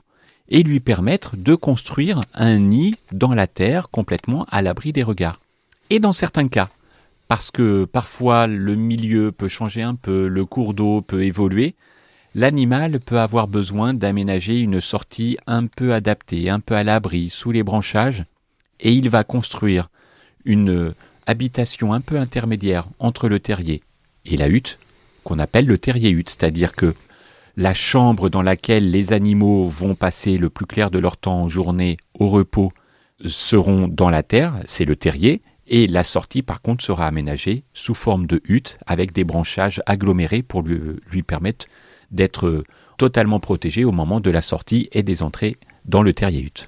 et 0.49 0.63
lui 0.63 0.79
permettre 0.79 1.35
de 1.37 1.55
construire 1.55 2.19
un 2.33 2.59
nid 2.59 2.95
dans 3.11 3.33
la 3.33 3.47
terre 3.47 3.89
complètement 3.89 4.45
à 4.49 4.61
l'abri 4.61 4.91
des 4.91 5.03
regards. 5.03 5.39
Et 5.89 5.99
dans 5.99 6.13
certains 6.13 6.47
cas, 6.47 6.69
parce 7.27 7.51
que 7.51 7.85
parfois 7.85 8.47
le 8.47 8.75
milieu 8.75 9.31
peut 9.31 9.47
changer 9.47 9.81
un 9.81 9.95
peu, 9.95 10.27
le 10.27 10.45
cours 10.45 10.73
d'eau 10.73 11.01
peut 11.01 11.23
évoluer, 11.23 11.75
l'animal 12.35 12.99
peut 12.99 13.19
avoir 13.19 13.47
besoin 13.47 13.93
d'aménager 13.93 14.59
une 14.59 14.81
sortie 14.81 15.37
un 15.47 15.67
peu 15.67 15.93
adaptée, 15.93 16.49
un 16.49 16.59
peu 16.59 16.75
à 16.75 16.83
l'abri, 16.83 17.29
sous 17.29 17.51
les 17.51 17.63
branchages, 17.63 18.23
et 18.79 18.91
il 18.91 19.09
va 19.09 19.23
construire 19.23 19.89
une 20.45 20.93
habitation 21.25 21.93
un 21.93 22.01
peu 22.01 22.17
intermédiaire 22.17 22.87
entre 22.99 23.29
le 23.29 23.39
terrier 23.39 23.81
et 24.25 24.37
la 24.37 24.47
hutte, 24.47 24.79
qu'on 25.23 25.39
appelle 25.39 25.65
le 25.65 25.77
terrier-hutte, 25.77 26.29
c'est-à-dire 26.29 26.73
que 26.73 26.93
la 27.55 27.73
chambre 27.73 28.29
dans 28.29 28.41
laquelle 28.41 28.89
les 28.91 29.13
animaux 29.13 29.67
vont 29.67 29.95
passer 29.95 30.37
le 30.37 30.49
plus 30.49 30.65
clair 30.65 30.91
de 30.91 30.99
leur 30.99 31.17
temps 31.17 31.41
en 31.41 31.49
journée 31.49 31.97
au 32.19 32.29
repos 32.29 32.71
seront 33.25 33.87
dans 33.87 34.09
la 34.09 34.23
terre, 34.23 34.55
c'est 34.65 34.85
le 34.85 34.95
terrier, 34.95 35.41
et 35.73 35.87
la 35.87 36.03
sortie 36.03 36.43
par 36.43 36.61
contre 36.61 36.83
sera 36.83 37.07
aménagée 37.07 37.63
sous 37.73 37.95
forme 37.95 38.27
de 38.27 38.41
hutte 38.45 38.77
avec 38.85 39.11
des 39.11 39.23
branchages 39.23 39.81
agglomérés 39.87 40.43
pour 40.43 40.61
lui, 40.61 40.79
lui 41.11 41.23
permettre 41.23 41.65
d'être 42.11 42.63
totalement 42.99 43.39
protégé 43.39 43.83
au 43.83 43.91
moment 43.91 44.19
de 44.19 44.29
la 44.29 44.43
sortie 44.43 44.87
et 44.91 45.01
des 45.01 45.23
entrées 45.23 45.57
dans 45.85 46.03
le 46.03 46.13
terrier-hutte. 46.13 46.67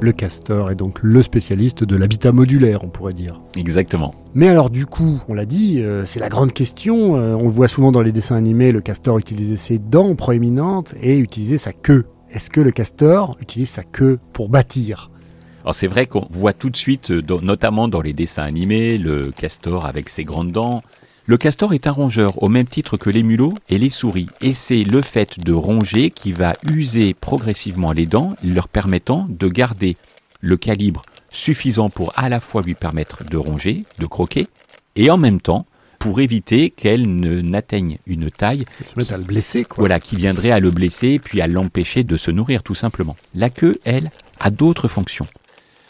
Le 0.00 0.10
castor 0.10 0.72
est 0.72 0.74
donc 0.74 0.98
le 1.04 1.22
spécialiste 1.22 1.84
de 1.84 1.94
l'habitat 1.94 2.32
modulaire, 2.32 2.82
on 2.82 2.88
pourrait 2.88 3.14
dire. 3.14 3.40
Exactement. 3.56 4.12
Mais 4.34 4.48
alors 4.48 4.70
du 4.70 4.86
coup, 4.86 5.20
on 5.28 5.34
l'a 5.34 5.46
dit, 5.46 5.80
euh, 5.80 6.04
c'est 6.04 6.18
la 6.18 6.28
grande 6.28 6.52
question. 6.52 7.14
Euh, 7.16 7.34
on 7.34 7.44
le 7.44 7.50
voit 7.50 7.68
souvent 7.68 7.92
dans 7.92 8.02
les 8.02 8.10
dessins 8.10 8.34
animés, 8.34 8.72
le 8.72 8.80
castor 8.80 9.18
utiliser 9.18 9.56
ses 9.56 9.78
dents 9.78 10.16
proéminentes 10.16 10.96
et 11.00 11.16
utiliser 11.16 11.58
sa 11.58 11.72
queue. 11.72 12.06
Est-ce 12.32 12.50
que 12.50 12.60
le 12.60 12.72
castor 12.72 13.36
utilise 13.40 13.70
sa 13.70 13.84
queue 13.84 14.18
pour 14.32 14.48
bâtir? 14.48 15.12
Alors 15.64 15.74
c'est 15.74 15.86
vrai 15.86 16.06
qu'on 16.06 16.26
voit 16.30 16.52
tout 16.52 16.68
de 16.68 16.76
suite, 16.76 17.10
euh, 17.10 17.22
notamment 17.42 17.88
dans 17.88 18.02
les 18.02 18.12
dessins 18.12 18.42
animés, 18.42 18.98
le 18.98 19.30
castor 19.30 19.86
avec 19.86 20.10
ses 20.10 20.22
grandes 20.22 20.52
dents, 20.52 20.82
le 21.24 21.38
castor 21.38 21.72
est 21.72 21.86
un 21.86 21.90
rongeur 21.90 22.42
au 22.42 22.50
même 22.50 22.66
titre 22.66 22.98
que 22.98 23.08
les 23.08 23.22
mulots 23.22 23.54
et 23.70 23.78
les 23.78 23.88
souris, 23.88 24.28
et 24.42 24.52
c'est 24.52 24.84
le 24.84 25.00
fait 25.00 25.40
de 25.40 25.54
ronger 25.54 26.10
qui 26.10 26.32
va 26.32 26.52
user 26.70 27.14
progressivement 27.14 27.92
les 27.92 28.04
dents, 28.04 28.36
leur 28.44 28.68
permettant 28.68 29.26
de 29.30 29.48
garder 29.48 29.96
le 30.42 30.58
calibre 30.58 31.00
suffisant 31.30 31.88
pour 31.88 32.12
à 32.14 32.28
la 32.28 32.40
fois 32.40 32.60
lui 32.60 32.74
permettre 32.74 33.24
de 33.24 33.38
ronger, 33.38 33.84
de 33.98 34.04
croquer, 34.04 34.46
et 34.96 35.10
en 35.10 35.16
même 35.16 35.40
temps 35.40 35.64
pour 35.98 36.20
éviter 36.20 36.68
qu'elle 36.68 37.06
n'atteigne 37.08 37.96
une 38.06 38.30
taille 38.30 38.66
se 38.84 39.14
à 39.14 39.16
le 39.16 39.24
blesser, 39.24 39.64
Voilà, 39.78 39.98
qui 40.00 40.16
viendrait 40.16 40.50
à 40.50 40.60
le 40.60 40.70
blesser 40.70 41.18
puis 41.18 41.40
à 41.40 41.46
l'empêcher 41.46 42.04
de 42.04 42.18
se 42.18 42.30
nourrir 42.30 42.62
tout 42.62 42.74
simplement. 42.74 43.16
La 43.34 43.48
queue, 43.48 43.78
elle, 43.84 44.10
a 44.40 44.50
d'autres 44.50 44.88
fonctions. 44.88 45.26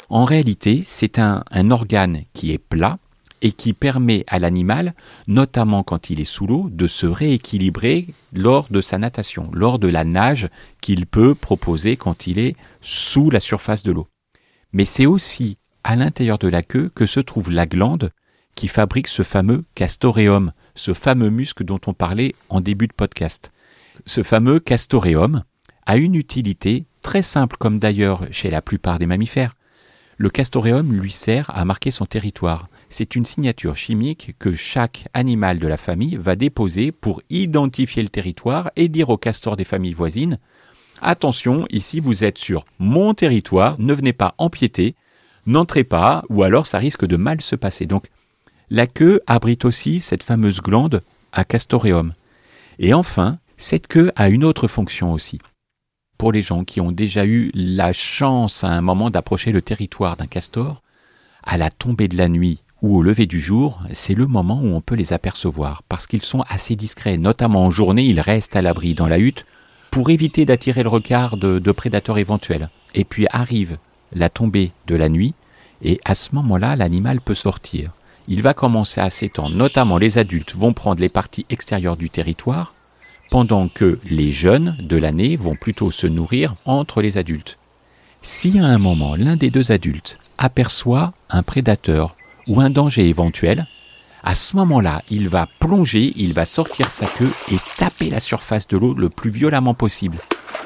En 0.08 0.24
réalité, 0.24 0.82
c'est 0.84 1.18
un, 1.18 1.44
organe 1.70 2.22
qui 2.32 2.52
est 2.52 2.58
plat, 2.58 2.98
et 3.44 3.52
qui 3.52 3.74
permet 3.74 4.24
à 4.26 4.38
l'animal, 4.38 4.94
notamment 5.26 5.82
quand 5.82 6.08
il 6.08 6.18
est 6.18 6.24
sous 6.24 6.46
l'eau, 6.46 6.70
de 6.70 6.88
se 6.88 7.04
rééquilibrer 7.04 8.06
lors 8.32 8.68
de 8.70 8.80
sa 8.80 8.96
natation, 8.96 9.50
lors 9.52 9.78
de 9.78 9.86
la 9.86 10.04
nage 10.04 10.48
qu'il 10.80 11.04
peut 11.04 11.34
proposer 11.34 11.98
quand 11.98 12.26
il 12.26 12.38
est 12.38 12.56
sous 12.80 13.28
la 13.28 13.40
surface 13.40 13.82
de 13.82 13.92
l'eau. 13.92 14.08
Mais 14.72 14.86
c'est 14.86 15.04
aussi 15.04 15.58
à 15.84 15.94
l'intérieur 15.94 16.38
de 16.38 16.48
la 16.48 16.62
queue 16.62 16.90
que 16.94 17.04
se 17.04 17.20
trouve 17.20 17.50
la 17.50 17.66
glande 17.66 18.12
qui 18.54 18.66
fabrique 18.66 19.08
ce 19.08 19.22
fameux 19.22 19.64
castoreum, 19.74 20.52
ce 20.74 20.94
fameux 20.94 21.30
muscle 21.30 21.64
dont 21.64 21.80
on 21.86 21.92
parlait 21.92 22.34
en 22.48 22.62
début 22.62 22.86
de 22.86 22.94
podcast. 22.94 23.52
Ce 24.06 24.22
fameux 24.22 24.58
castoreum 24.58 25.44
a 25.84 25.98
une 25.98 26.14
utilité 26.14 26.86
très 27.02 27.22
simple 27.22 27.56
comme 27.58 27.78
d'ailleurs 27.78 28.22
chez 28.30 28.48
la 28.48 28.62
plupart 28.62 28.98
des 28.98 29.06
mammifères. 29.06 29.54
Le 30.16 30.30
castoreum 30.30 30.92
lui 30.92 31.10
sert 31.12 31.50
à 31.54 31.64
marquer 31.64 31.90
son 31.90 32.06
territoire 32.06 32.68
c'est 32.94 33.16
une 33.16 33.26
signature 33.26 33.74
chimique 33.74 34.36
que 34.38 34.54
chaque 34.54 35.08
animal 35.14 35.58
de 35.58 35.66
la 35.66 35.76
famille 35.76 36.14
va 36.14 36.36
déposer 36.36 36.92
pour 36.92 37.22
identifier 37.28 38.04
le 38.04 38.08
territoire 38.08 38.70
et 38.76 38.88
dire 38.88 39.10
aux 39.10 39.18
castors 39.18 39.56
des 39.56 39.64
familles 39.64 39.94
voisines 39.94 40.38
Attention, 41.02 41.66
ici 41.70 41.98
vous 41.98 42.22
êtes 42.22 42.38
sur 42.38 42.64
mon 42.78 43.12
territoire, 43.12 43.74
ne 43.80 43.92
venez 43.92 44.12
pas 44.12 44.36
empiéter, 44.38 44.94
n'entrez 45.44 45.82
pas, 45.82 46.22
ou 46.28 46.44
alors 46.44 46.68
ça 46.68 46.78
risque 46.78 47.04
de 47.04 47.16
mal 47.16 47.40
se 47.40 47.56
passer. 47.56 47.84
Donc 47.84 48.06
la 48.70 48.86
queue 48.86 49.20
abrite 49.26 49.64
aussi 49.64 49.98
cette 49.98 50.22
fameuse 50.22 50.60
glande 50.60 51.02
à 51.32 51.44
castoreum. 51.44 52.12
Et 52.78 52.94
enfin, 52.94 53.38
cette 53.56 53.88
queue 53.88 54.12
a 54.14 54.28
une 54.28 54.44
autre 54.44 54.68
fonction 54.68 55.12
aussi. 55.12 55.40
Pour 56.24 56.32
les 56.32 56.40
gens 56.40 56.64
qui 56.64 56.80
ont 56.80 56.90
déjà 56.90 57.26
eu 57.26 57.50
la 57.52 57.92
chance 57.92 58.64
à 58.64 58.68
un 58.68 58.80
moment 58.80 59.10
d'approcher 59.10 59.52
le 59.52 59.60
territoire 59.60 60.16
d'un 60.16 60.24
castor, 60.24 60.82
à 61.42 61.58
la 61.58 61.68
tombée 61.68 62.08
de 62.08 62.16
la 62.16 62.30
nuit, 62.30 62.62
ou 62.80 62.96
au 62.96 63.02
lever 63.02 63.26
du 63.26 63.38
jour, 63.38 63.82
c'est 63.92 64.14
le 64.14 64.26
moment 64.26 64.58
où 64.58 64.68
on 64.68 64.80
peut 64.80 64.94
les 64.94 65.12
apercevoir, 65.12 65.82
parce 65.82 66.06
qu'ils 66.06 66.22
sont 66.22 66.42
assez 66.48 66.76
discrets, 66.76 67.18
notamment 67.18 67.66
en 67.66 67.68
journée, 67.68 68.04
ils 68.04 68.20
restent 68.20 68.56
à 68.56 68.62
l'abri 68.62 68.94
dans 68.94 69.06
la 69.06 69.18
hutte 69.18 69.44
pour 69.90 70.08
éviter 70.08 70.46
d'attirer 70.46 70.82
le 70.82 70.88
regard 70.88 71.36
de, 71.36 71.72
prédateurs 71.72 72.16
éventuels. 72.16 72.70
Et 72.94 73.04
puis 73.04 73.26
arrive 73.30 73.76
la 74.14 74.30
tombée 74.30 74.72
de 74.86 74.96
la 74.96 75.10
nuit, 75.10 75.34
et 75.82 76.00
à 76.06 76.14
ce 76.14 76.34
moment-là, 76.36 76.74
l'animal 76.74 77.20
peut 77.20 77.34
sortir. 77.34 77.90
Il 78.28 78.40
va 78.40 78.54
commencer 78.54 79.02
à 79.02 79.10
s'étendre, 79.10 79.54
notamment 79.54 79.98
les 79.98 80.16
adultes 80.16 80.54
vont 80.54 80.72
prendre 80.72 81.02
les 81.02 81.10
parties 81.10 81.44
extérieures 81.50 81.98
du 81.98 82.08
territoire, 82.08 82.73
pendant 83.30 83.68
que 83.68 83.98
les 84.04 84.32
jeunes 84.32 84.76
de 84.80 84.96
l'année 84.96 85.36
vont 85.36 85.56
plutôt 85.56 85.90
se 85.90 86.06
nourrir 86.06 86.54
entre 86.64 87.02
les 87.02 87.18
adultes. 87.18 87.58
Si 88.22 88.58
à 88.58 88.64
un 88.66 88.78
moment 88.78 89.16
l'un 89.16 89.36
des 89.36 89.50
deux 89.50 89.72
adultes 89.72 90.18
aperçoit 90.38 91.12
un 91.30 91.42
prédateur 91.42 92.16
ou 92.46 92.60
un 92.60 92.70
danger 92.70 93.08
éventuel, 93.08 93.66
à 94.22 94.34
ce 94.34 94.56
moment-là, 94.56 95.02
il 95.10 95.28
va 95.28 95.46
plonger, 95.60 96.14
il 96.16 96.32
va 96.32 96.46
sortir 96.46 96.90
sa 96.90 97.06
queue 97.06 97.30
et 97.52 97.56
taper 97.76 98.08
la 98.08 98.20
surface 98.20 98.66
de 98.66 98.78
l'eau 98.78 98.94
le 98.94 99.10
plus 99.10 99.30
violemment 99.30 99.74
possible. 99.74 100.16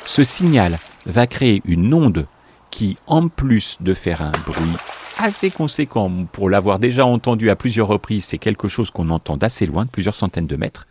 Ce 0.05 0.23
signal 0.23 0.79
va 1.07 1.27
créer 1.27 1.61
une 1.65 1.93
onde 1.93 2.27
qui, 2.71 2.97
en 3.09 3.29
plus 3.29 3.79
de 3.81 3.95
faire 3.95 4.23
un 4.23 4.33
bruit 4.47 4.77
assez 5.19 5.50
conséquent, 5.50 6.11
pour 6.33 6.49
l'avoir 6.49 6.79
déjà 6.79 7.05
entendu 7.05 7.50
à 7.50 7.57
plusieurs 7.57 7.88
reprises, 7.88 8.25
c'est 8.25 8.38
quelque 8.38 8.69
chose 8.69 8.93
qu'on 8.93 9.11
entend 9.11 9.37
d'assez 9.37 9.67
loin, 9.67 9.85
de 9.85 9.91
plusieurs 9.91 10.15
centaines 10.15 10.47
de 10.47 10.57
mètres, 10.57 10.87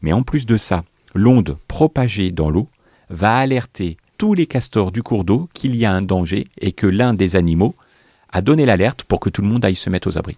mais 0.00 0.12
en 0.12 0.22
plus 0.22 0.46
de 0.46 0.56
ça, 0.56 0.84
l'onde 1.14 1.56
propagée 1.68 2.30
dans 2.30 2.50
l'eau 2.50 2.68
va 3.10 3.36
alerter 3.36 3.96
tous 4.18 4.34
les 4.34 4.46
castors 4.46 4.92
du 4.92 5.02
cours 5.02 5.24
d'eau 5.24 5.48
qu'il 5.54 5.76
y 5.76 5.84
a 5.84 5.92
un 5.92 6.02
danger 6.02 6.46
et 6.58 6.72
que 6.72 6.86
l'un 6.86 7.14
des 7.14 7.36
animaux 7.36 7.74
a 8.30 8.40
donné 8.40 8.66
l'alerte 8.66 9.04
pour 9.04 9.20
que 9.20 9.30
tout 9.30 9.42
le 9.42 9.48
monde 9.48 9.64
aille 9.64 9.76
se 9.76 9.90
mettre 9.90 10.08
aux 10.08 10.18
abris. 10.18 10.36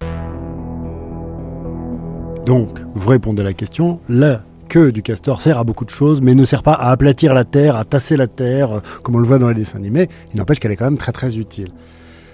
Donc, 2.46 2.80
vous 2.94 3.08
répondez 3.08 3.42
à 3.42 3.44
la 3.44 3.52
question, 3.52 4.00
la 4.08 4.42
queue 4.68 4.92
du 4.92 5.02
castor 5.02 5.40
sert 5.40 5.58
à 5.58 5.64
beaucoup 5.64 5.84
de 5.84 5.90
choses, 5.90 6.20
mais 6.20 6.34
ne 6.34 6.44
sert 6.44 6.62
pas 6.62 6.74
à 6.74 6.90
aplatir 6.90 7.34
la 7.34 7.44
terre, 7.44 7.76
à 7.76 7.84
tasser 7.84 8.16
la 8.16 8.26
terre, 8.26 8.72
euh, 8.72 8.80
comme 9.02 9.16
on 9.16 9.18
le 9.18 9.26
voit 9.26 9.38
dans 9.38 9.48
les 9.48 9.54
dessins 9.54 9.78
animés. 9.78 10.08
Il 10.32 10.38
n'empêche 10.38 10.60
qu'elle 10.60 10.72
est 10.72 10.76
quand 10.76 10.84
même 10.84 10.98
très 10.98 11.12
très 11.12 11.38
utile. 11.38 11.72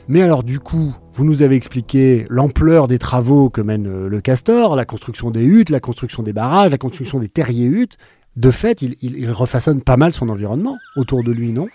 Mais 0.09 0.23
alors 0.23 0.43
du 0.43 0.61
coup, 0.61 0.95
vous 1.15 1.25
nous 1.25 1.43
avez 1.43 1.57
expliqué 1.57 2.27
l'ampleur 2.29 2.89
des 2.89 2.99
travaux 2.99 3.49
que 3.49 3.61
mène 3.61 3.87
euh, 3.87 4.09
le 4.09 4.21
castor, 4.21 4.77
la 4.77 4.85
construction 4.85 5.31
des 5.31 5.43
huttes, 5.43 5.71
la 5.71 5.81
construction 5.81 6.23
des 6.23 6.33
barrages, 6.33 6.71
la 6.71 6.79
construction 6.79 7.19
des 7.19 7.29
terriers-huttes. 7.29 7.97
De 8.37 8.51
fait, 8.51 8.83
il, 8.83 9.31
refaçonne 9.31 9.81
pas 9.81 9.97
mal 9.97 10.13
son 10.13 10.29
environnement 10.29 10.79
autour 10.97 11.23
de 11.23 11.31
lui, 11.31 11.53
non? 11.53 11.69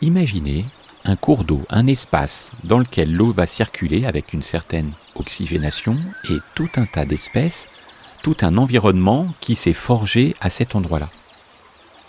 Imaginez 0.00 0.64
un 1.04 1.14
cours 1.14 1.44
d'eau, 1.44 1.62
un 1.70 1.86
espace 1.86 2.52
dans 2.64 2.78
lequel 2.78 3.12
l'eau 3.12 3.32
va 3.32 3.46
circuler 3.46 4.06
avec 4.06 4.32
une 4.32 4.42
certaine 4.42 4.92
oxygénation 5.14 5.96
et 6.30 6.38
tout 6.54 6.68
un 6.76 6.86
tas 6.86 7.04
d'espèces, 7.04 7.68
tout 8.22 8.36
un 8.40 8.56
environnement 8.56 9.28
qui 9.40 9.54
s'est 9.54 9.72
forgé 9.72 10.34
à 10.40 10.50
cet 10.50 10.74
endroit-là. 10.74 11.10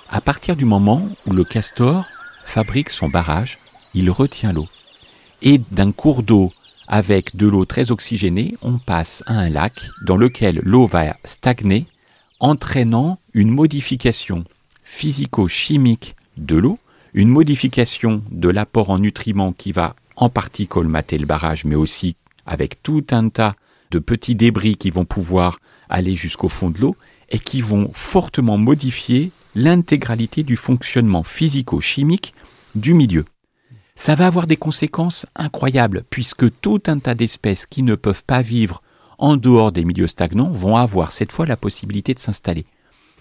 À 0.09 0.21
partir 0.21 0.55
du 0.55 0.65
moment 0.65 1.09
où 1.25 1.33
le 1.33 1.43
castor 1.43 2.07
fabrique 2.43 2.89
son 2.89 3.09
barrage, 3.09 3.59
il 3.93 4.09
retient 4.09 4.53
l'eau. 4.53 4.67
Et 5.41 5.61
d'un 5.71 5.91
cours 5.91 6.23
d'eau 6.23 6.51
avec 6.87 7.35
de 7.35 7.45
l'eau 7.45 7.65
très 7.65 7.91
oxygénée, 7.91 8.55
on 8.61 8.77
passe 8.77 9.21
à 9.27 9.33
un 9.33 9.49
lac 9.49 9.89
dans 10.05 10.15
lequel 10.15 10.61
l'eau 10.63 10.87
va 10.87 11.17
stagner, 11.25 11.85
entraînant 12.39 13.19
une 13.33 13.49
modification 13.49 14.43
physico-chimique 14.83 16.15
de 16.37 16.55
l'eau 16.55 16.77
une 17.17 17.29
modification 17.29 18.21
de 18.31 18.47
l'apport 18.47 18.91
en 18.91 18.99
nutriments 18.99 19.51
qui 19.51 19.71
va 19.71 19.95
en 20.15 20.29
partie 20.29 20.67
colmater 20.67 21.17
le 21.17 21.25
barrage, 21.25 21.65
mais 21.65 21.73
aussi 21.73 22.15
avec 22.45 22.83
tout 22.83 23.05
un 23.09 23.29
tas 23.29 23.55
de 23.89 23.97
petits 23.97 24.35
débris 24.35 24.75
qui 24.75 24.91
vont 24.91 25.03
pouvoir 25.03 25.59
aller 25.89 26.15
jusqu'au 26.15 26.47
fond 26.47 26.69
de 26.69 26.79
l'eau 26.79 26.95
et 27.29 27.39
qui 27.39 27.61
vont 27.61 27.89
fortement 27.91 28.57
modifier 28.57 29.31
l'intégralité 29.55 30.43
du 30.43 30.55
fonctionnement 30.55 31.23
physico-chimique 31.23 32.35
du 32.75 32.93
milieu. 32.93 33.25
Ça 33.95 34.13
va 34.13 34.27
avoir 34.27 34.45
des 34.45 34.57
conséquences 34.57 35.25
incroyables 35.35 36.03
puisque 36.11 36.59
tout 36.61 36.83
un 36.85 36.99
tas 36.99 37.15
d'espèces 37.15 37.65
qui 37.65 37.81
ne 37.81 37.95
peuvent 37.95 38.23
pas 38.25 38.43
vivre 38.43 38.83
en 39.17 39.37
dehors 39.37 39.71
des 39.71 39.85
milieux 39.85 40.07
stagnants 40.07 40.49
vont 40.49 40.75
avoir 40.77 41.11
cette 41.11 41.31
fois 41.31 41.45
la 41.45 41.57
possibilité 41.57 42.13
de 42.13 42.19
s'installer. 42.19 42.65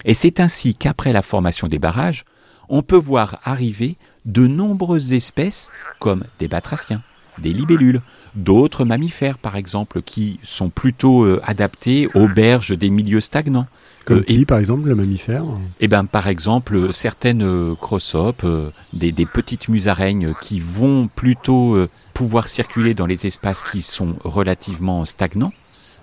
Et 0.05 0.13
c'est 0.13 0.39
ainsi 0.39 0.75
qu'après 0.75 1.11
la 1.13 1.21
formation 1.21 1.67
des 1.67 1.79
barrages, 1.79 2.23
on 2.69 2.81
peut 2.83 2.97
voir 2.97 3.39
arriver 3.43 3.95
de 4.25 4.45
nombreuses 4.45 5.13
espèces 5.13 5.71
comme 5.99 6.25
des 6.37 6.47
batraciens, 6.47 7.01
des 7.39 7.53
libellules, 7.53 8.01
d'autres 8.35 8.83
mammifères 8.83 9.37
par 9.37 9.55
exemple, 9.55 10.01
qui 10.01 10.39
sont 10.43 10.69
plutôt 10.69 11.23
euh, 11.23 11.41
adaptés 11.43 12.09
aux 12.13 12.27
berges 12.27 12.77
des 12.77 12.89
milieux 12.89 13.21
stagnants. 13.21 13.67
Comme 14.05 14.19
Euh, 14.19 14.23
qui, 14.23 14.45
par 14.45 14.59
exemple, 14.59 14.87
le 14.87 14.95
mammifère? 14.95 15.43
Eh 15.79 15.87
ben, 15.87 16.05
par 16.05 16.27
exemple, 16.27 16.93
certaines 16.93 17.43
euh, 17.43 17.75
crossopes, 17.75 18.43
euh, 18.43 18.71
des, 18.93 19.11
des 19.11 19.25
petites 19.25 19.69
musaraignes 19.69 20.33
qui 20.41 20.59
vont 20.59 21.07
plutôt 21.07 21.77
pouvoir 22.13 22.47
circuler 22.47 22.93
dans 22.93 23.05
les 23.05 23.27
espaces 23.27 23.63
qui 23.71 23.81
sont 23.81 24.15
relativement 24.23 25.05
stagnants, 25.05 25.53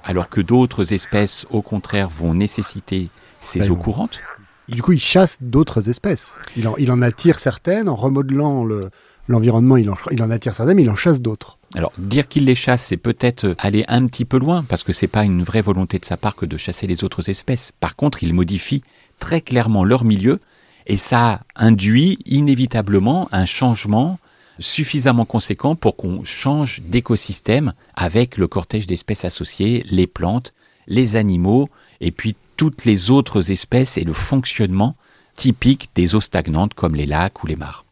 alors 0.04 0.28
que 0.28 0.40
d'autres 0.40 0.92
espèces, 0.92 1.46
au 1.50 1.62
contraire, 1.62 2.08
vont 2.08 2.34
nécessiter 2.34 3.08
ces 3.40 3.60
Ben 3.60 3.70
eaux 3.70 3.76
courantes. 3.76 4.20
Du 4.68 4.80
coup, 4.82 4.92
il 4.92 5.00
chasse 5.00 5.38
d'autres 5.42 5.88
espèces. 5.90 6.36
Il 6.56 6.66
en, 6.68 6.76
il 6.76 6.90
en 6.90 7.02
attire 7.02 7.38
certaines 7.38 7.88
en 7.88 7.96
remodelant 7.96 8.64
le- 8.64 8.90
l'environnement. 9.28 9.76
il, 9.76 9.90
en, 9.90 9.96
il 10.10 10.22
en 10.22 10.30
attire 10.30 10.54
certaines, 10.54 10.76
mais 10.76 10.82
il 10.82 10.90
en 10.90 10.96
chasse 10.96 11.20
d'autres. 11.20 11.58
Alors, 11.74 11.92
dire 11.98 12.28
qu'il 12.28 12.44
les 12.44 12.54
chasse, 12.54 12.84
c'est 12.84 12.96
peut-être 12.96 13.54
aller 13.58 13.84
un 13.88 14.06
petit 14.06 14.24
peu 14.24 14.38
loin, 14.38 14.64
parce 14.68 14.82
que 14.84 14.92
c'est 14.92 15.06
pas 15.08 15.24
une 15.24 15.42
vraie 15.42 15.60
volonté 15.62 15.98
de 15.98 16.04
sa 16.04 16.16
part 16.16 16.36
que 16.36 16.46
de 16.46 16.56
chasser 16.56 16.86
les 16.86 17.04
autres 17.04 17.28
espèces. 17.30 17.72
Par 17.80 17.96
contre, 17.96 18.22
il 18.22 18.32
modifie 18.32 18.82
très 19.18 19.40
clairement 19.40 19.84
leur 19.84 20.04
milieu, 20.04 20.40
et 20.86 20.96
ça 20.98 21.40
induit 21.56 22.18
inévitablement 22.26 23.28
un 23.32 23.46
changement 23.46 24.18
suffisamment 24.58 25.24
conséquent 25.24 25.74
pour 25.74 25.96
qu'on 25.96 26.24
change 26.24 26.80
d'écosystème 26.82 27.72
avec 27.94 28.36
le 28.36 28.46
cortège 28.46 28.86
d'espèces 28.86 29.24
associées, 29.24 29.84
les 29.90 30.06
plantes, 30.06 30.52
les 30.86 31.16
animaux, 31.16 31.68
et 32.00 32.10
puis 32.10 32.36
toutes 32.56 32.84
les 32.84 33.10
autres 33.10 33.50
espèces 33.50 33.96
et 33.98 34.04
le 34.04 34.12
fonctionnement 34.12 34.94
typique 35.34 35.88
des 35.94 36.14
eaux 36.14 36.20
stagnantes 36.20 36.74
comme 36.74 36.94
les 36.94 37.06
lacs 37.06 37.42
ou 37.42 37.46
les 37.46 37.56
mares. 37.56 37.84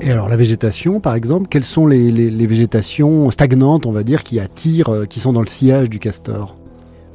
Et 0.00 0.10
alors, 0.10 0.28
la 0.28 0.34
végétation, 0.34 0.98
par 0.98 1.14
exemple, 1.14 1.46
quelles 1.48 1.62
sont 1.62 1.86
les, 1.86 2.10
les- 2.10 2.28
les 2.30 2.46
végétations 2.46 3.30
stagnantes, 3.30 3.86
on 3.86 3.92
va 3.92 4.02
dire, 4.02 4.24
qui 4.24 4.40
attirent, 4.40 4.88
euh, 4.88 5.06
qui 5.06 5.20
sont 5.20 5.32
dans 5.32 5.40
le 5.40 5.46
sillage 5.46 5.88
du 5.88 6.00
castor? 6.00 6.56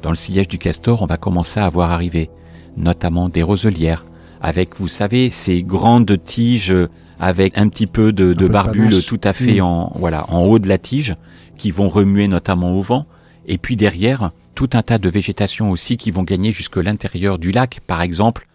Dans 0.00 0.08
le 0.08 0.16
sillage 0.16 0.48
du 0.48 0.56
castor, 0.56 1.02
on 1.02 1.06
va 1.06 1.18
commencer 1.18 1.60
à 1.60 1.68
voir 1.68 1.90
arriver 1.90 2.30
notamment 2.78 3.28
des 3.28 3.42
roselières, 3.42 4.06
avec, 4.40 4.76
vous 4.78 4.88
savez, 4.88 5.30
ces 5.30 5.62
grandes 5.62 6.22
tiges 6.24 6.74
avec 7.18 7.58
un 7.58 7.68
petit 7.68 7.86
peu 7.86 8.12
de, 8.12 8.32
de 8.32 8.34
peu 8.34 8.44
de 8.44 8.48
barbules 8.48 8.88
panache. 8.90 9.06
tout 9.06 9.20
à 9.24 9.32
fait 9.32 9.60
Mm. 9.60 9.64
en, 9.64 9.92
voilà, 9.96 10.30
en 10.32 10.42
haut 10.42 10.58
de 10.58 10.68
la 10.68 10.78
tige, 10.78 11.14
qui 11.56 11.70
vont 11.70 11.88
remuer 11.88 12.28
notamment 12.28 12.76
au 12.78 12.82
vent. 12.82 13.06
Et 13.46 13.58
puis 13.58 13.76
derrière, 13.76 14.30
tout 14.54 14.70
un 14.72 14.82
tas 14.82 14.98
de 14.98 15.08
végétations 15.08 15.70
aussi 15.70 15.96
qui 15.96 16.10
vont 16.10 16.22
gagner 16.22 16.52
jusque 16.52 16.76
l'intérieur 16.76 17.38
du 17.38 17.50
lac. 17.50 17.80
Par 17.86 18.02
exemple, 18.02 18.46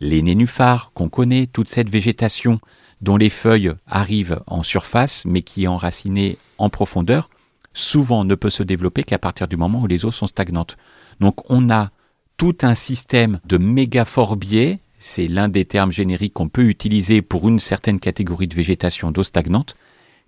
les 0.00 0.22
nénuphars 0.22 0.92
qu'on 0.94 1.08
connaît, 1.08 1.46
toute 1.46 1.68
cette 1.68 1.88
végétation 1.90 2.60
dont 3.00 3.16
les 3.16 3.30
feuilles 3.30 3.72
arrivent 3.86 4.40
en 4.46 4.62
surface, 4.62 5.24
mais 5.26 5.42
qui 5.42 5.64
est 5.64 5.68
enracinée 5.68 6.38
en 6.58 6.68
profondeur, 6.68 7.30
souvent 7.72 8.24
ne 8.24 8.34
peut 8.34 8.50
se 8.50 8.62
développer 8.62 9.02
qu'à 9.02 9.18
partir 9.18 9.48
du 9.48 9.56
moment 9.56 9.80
où 9.80 9.86
les 9.86 10.04
eaux 10.04 10.12
sont 10.12 10.26
stagnantes. 10.26 10.76
Donc 11.20 11.50
on 11.50 11.70
a 11.70 11.90
tout 12.36 12.56
un 12.62 12.74
système 12.74 13.38
de 13.46 13.58
mégaphorbiers, 13.58 14.78
c'est 15.02 15.26
l'un 15.26 15.48
des 15.48 15.64
termes 15.64 15.90
génériques 15.90 16.34
qu'on 16.34 16.48
peut 16.48 16.68
utiliser 16.68 17.22
pour 17.22 17.48
une 17.48 17.58
certaine 17.58 17.98
catégorie 17.98 18.46
de 18.46 18.54
végétation 18.54 19.10
d'eau 19.10 19.24
stagnante, 19.24 19.74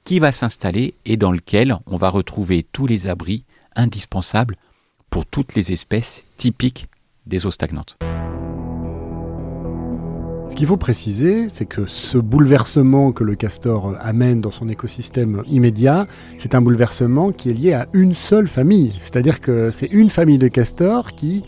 qui 0.02 0.18
va 0.18 0.32
s'installer 0.32 0.94
et 1.06 1.16
dans 1.16 1.30
lequel 1.30 1.78
on 1.86 1.96
va 1.96 2.08
retrouver 2.08 2.64
tous 2.64 2.88
les 2.88 3.06
abris 3.06 3.44
indispensables 3.76 4.56
pour 5.10 5.26
toutes 5.26 5.54
les 5.54 5.70
espèces 5.70 6.24
typiques 6.36 6.88
des 7.24 7.46
eaux 7.46 7.52
stagnantes. 7.52 7.96
Ce 10.50 10.56
qu'il 10.56 10.66
faut 10.66 10.76
préciser, 10.76 11.48
c'est 11.48 11.66
que 11.66 11.86
ce 11.86 12.18
bouleversement 12.18 13.12
que 13.12 13.24
le 13.24 13.36
castor 13.36 13.94
amène 14.00 14.40
dans 14.40 14.50
son 14.50 14.68
écosystème 14.68 15.44
immédiat, 15.46 16.06
c'est 16.36 16.54
un 16.54 16.60
bouleversement 16.60 17.30
qui 17.30 17.50
est 17.50 17.54
lié 17.54 17.72
à 17.72 17.86
une 17.92 18.12
seule 18.12 18.48
famille. 18.48 18.90
C'est-à-dire 18.98 19.40
que 19.40 19.70
c'est 19.70 19.86
une 19.86 20.10
famille 20.10 20.38
de 20.38 20.48
castors 20.48 21.12
qui, 21.12 21.44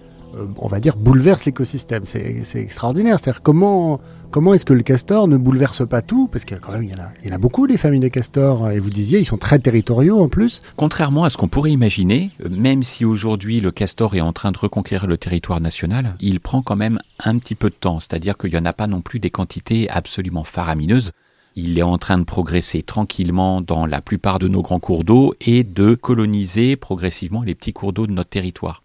on 0.59 0.69
va 0.69 0.81
dire, 0.81 0.97
bouleverse 0.97 1.45
l'écosystème. 1.45 2.05
C'est 2.05 2.45
extraordinaire. 2.57 3.19
C'est-à-dire 3.19 3.43
comment, 3.43 4.00
comment 4.31 4.55
est-ce 4.55 4.64
que 4.64 4.73
le 4.73 4.83
castor 4.83 5.28
ne 5.28 5.37
bouleverse 5.37 5.87
pas 5.88 6.02
tout? 6.02 6.28
Parce 6.28 6.45
que 6.45 6.55
quand 6.55 6.73
même, 6.73 6.85
il 6.85 6.90
y, 6.90 6.95
en 6.95 7.02
a, 7.02 7.09
il 7.23 7.28
y 7.28 7.33
en 7.33 7.35
a 7.35 7.38
beaucoup 7.38 7.66
des 7.66 7.76
familles 7.76 8.00
de 8.00 8.09
castors. 8.09 8.71
Et 8.71 8.78
vous 8.78 8.90
disiez, 8.90 9.18
ils 9.18 9.25
sont 9.25 9.38
très 9.38 9.59
territoriaux 9.59 10.20
en 10.20 10.29
plus. 10.29 10.62
Contrairement 10.77 11.25
à 11.25 11.31
ce 11.31 11.37
qu'on 11.37 11.49
pourrait 11.49 11.72
imaginer, 11.72 12.31
euh, 12.44 12.49
même 12.51 12.83
si 12.83 13.05
aujourd'hui 13.05 13.61
le 13.61 13.70
castor 13.70 14.14
est 14.14 14.20
en 14.20 14.33
train 14.33 14.53
de 14.53 14.59
reconquérir 14.59 15.07
le 15.07 15.18
territoire 15.18 15.61
national, 15.61 16.16
il 16.20 16.40
prend 16.40 16.62
quand 16.62 16.77
même 16.77 16.99
un 17.25 17.38
petit 17.38 17.55
peu 17.55 17.70
de 17.70 17.75
temps, 17.75 18.01
c'est-à-dire 18.01 18.37
qu'il 18.37 18.51
n'y 18.51 18.59
en 18.59 18.64
a 18.64 18.72
pas 18.72 18.87
non 18.87 19.01
plus 19.01 19.20
des 19.20 19.31
quantités 19.31 19.88
absolument 19.90 20.44
faramineuses. 20.44 21.12
Il 21.55 21.79
est 21.79 21.83
en 21.83 21.96
train 21.96 22.18
de 22.18 22.25
progresser 22.25 22.83
tranquillement 22.83 23.62
dans 23.62 23.87
la 23.87 24.03
plupart 24.03 24.38
de 24.38 24.46
nos 24.46 24.61
grands 24.61 24.81
cours 24.81 25.05
d'eau 25.05 25.33
et 25.40 25.64
de 25.64 25.94
coloniser 25.94 26.77
progressivement 26.77 27.42
les 27.42 27.55
petits 27.55 27.72
cours 27.72 27.94
d'eau 27.94 28.07
de 28.07 28.12
notre 28.12 28.29
territoire. 28.29 28.83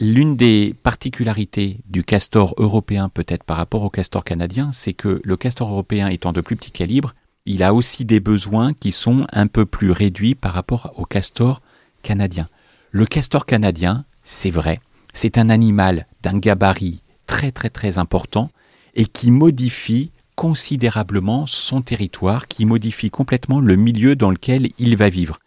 L'une 0.00 0.36
des 0.36 0.76
particularités 0.84 1.80
du 1.88 2.04
castor 2.04 2.54
européen 2.56 3.08
peut-être 3.08 3.42
par 3.42 3.56
rapport 3.56 3.82
au 3.82 3.90
castor 3.90 4.22
canadien, 4.22 4.70
c'est 4.70 4.92
que 4.92 5.20
le 5.24 5.36
castor 5.36 5.68
européen 5.68 6.06
étant 6.06 6.32
de 6.32 6.40
plus 6.40 6.54
petit 6.54 6.70
calibre, 6.70 7.16
il 7.46 7.64
a 7.64 7.74
aussi 7.74 8.04
des 8.04 8.20
besoins 8.20 8.74
qui 8.74 8.92
sont 8.92 9.26
un 9.32 9.48
peu 9.48 9.66
plus 9.66 9.90
réduits 9.90 10.36
par 10.36 10.52
rapport 10.52 10.92
au 10.96 11.04
castor 11.04 11.62
canadien. 12.02 12.48
Le 12.92 13.06
castor 13.06 13.44
canadien, 13.44 14.04
c'est 14.22 14.50
vrai, 14.50 14.80
c'est 15.14 15.36
un 15.36 15.50
animal 15.50 16.06
d'un 16.22 16.38
gabarit 16.38 17.02
très 17.26 17.50
très 17.50 17.68
très 17.68 17.98
important 17.98 18.50
et 18.94 19.06
qui 19.06 19.32
modifie 19.32 20.12
considérablement 20.36 21.48
son 21.48 21.82
territoire, 21.82 22.46
qui 22.46 22.66
modifie 22.66 23.10
complètement 23.10 23.58
le 23.58 23.74
milieu 23.74 24.14
dans 24.14 24.30
lequel 24.30 24.68
il 24.78 24.96
va 24.96 25.08
vivre. 25.08 25.40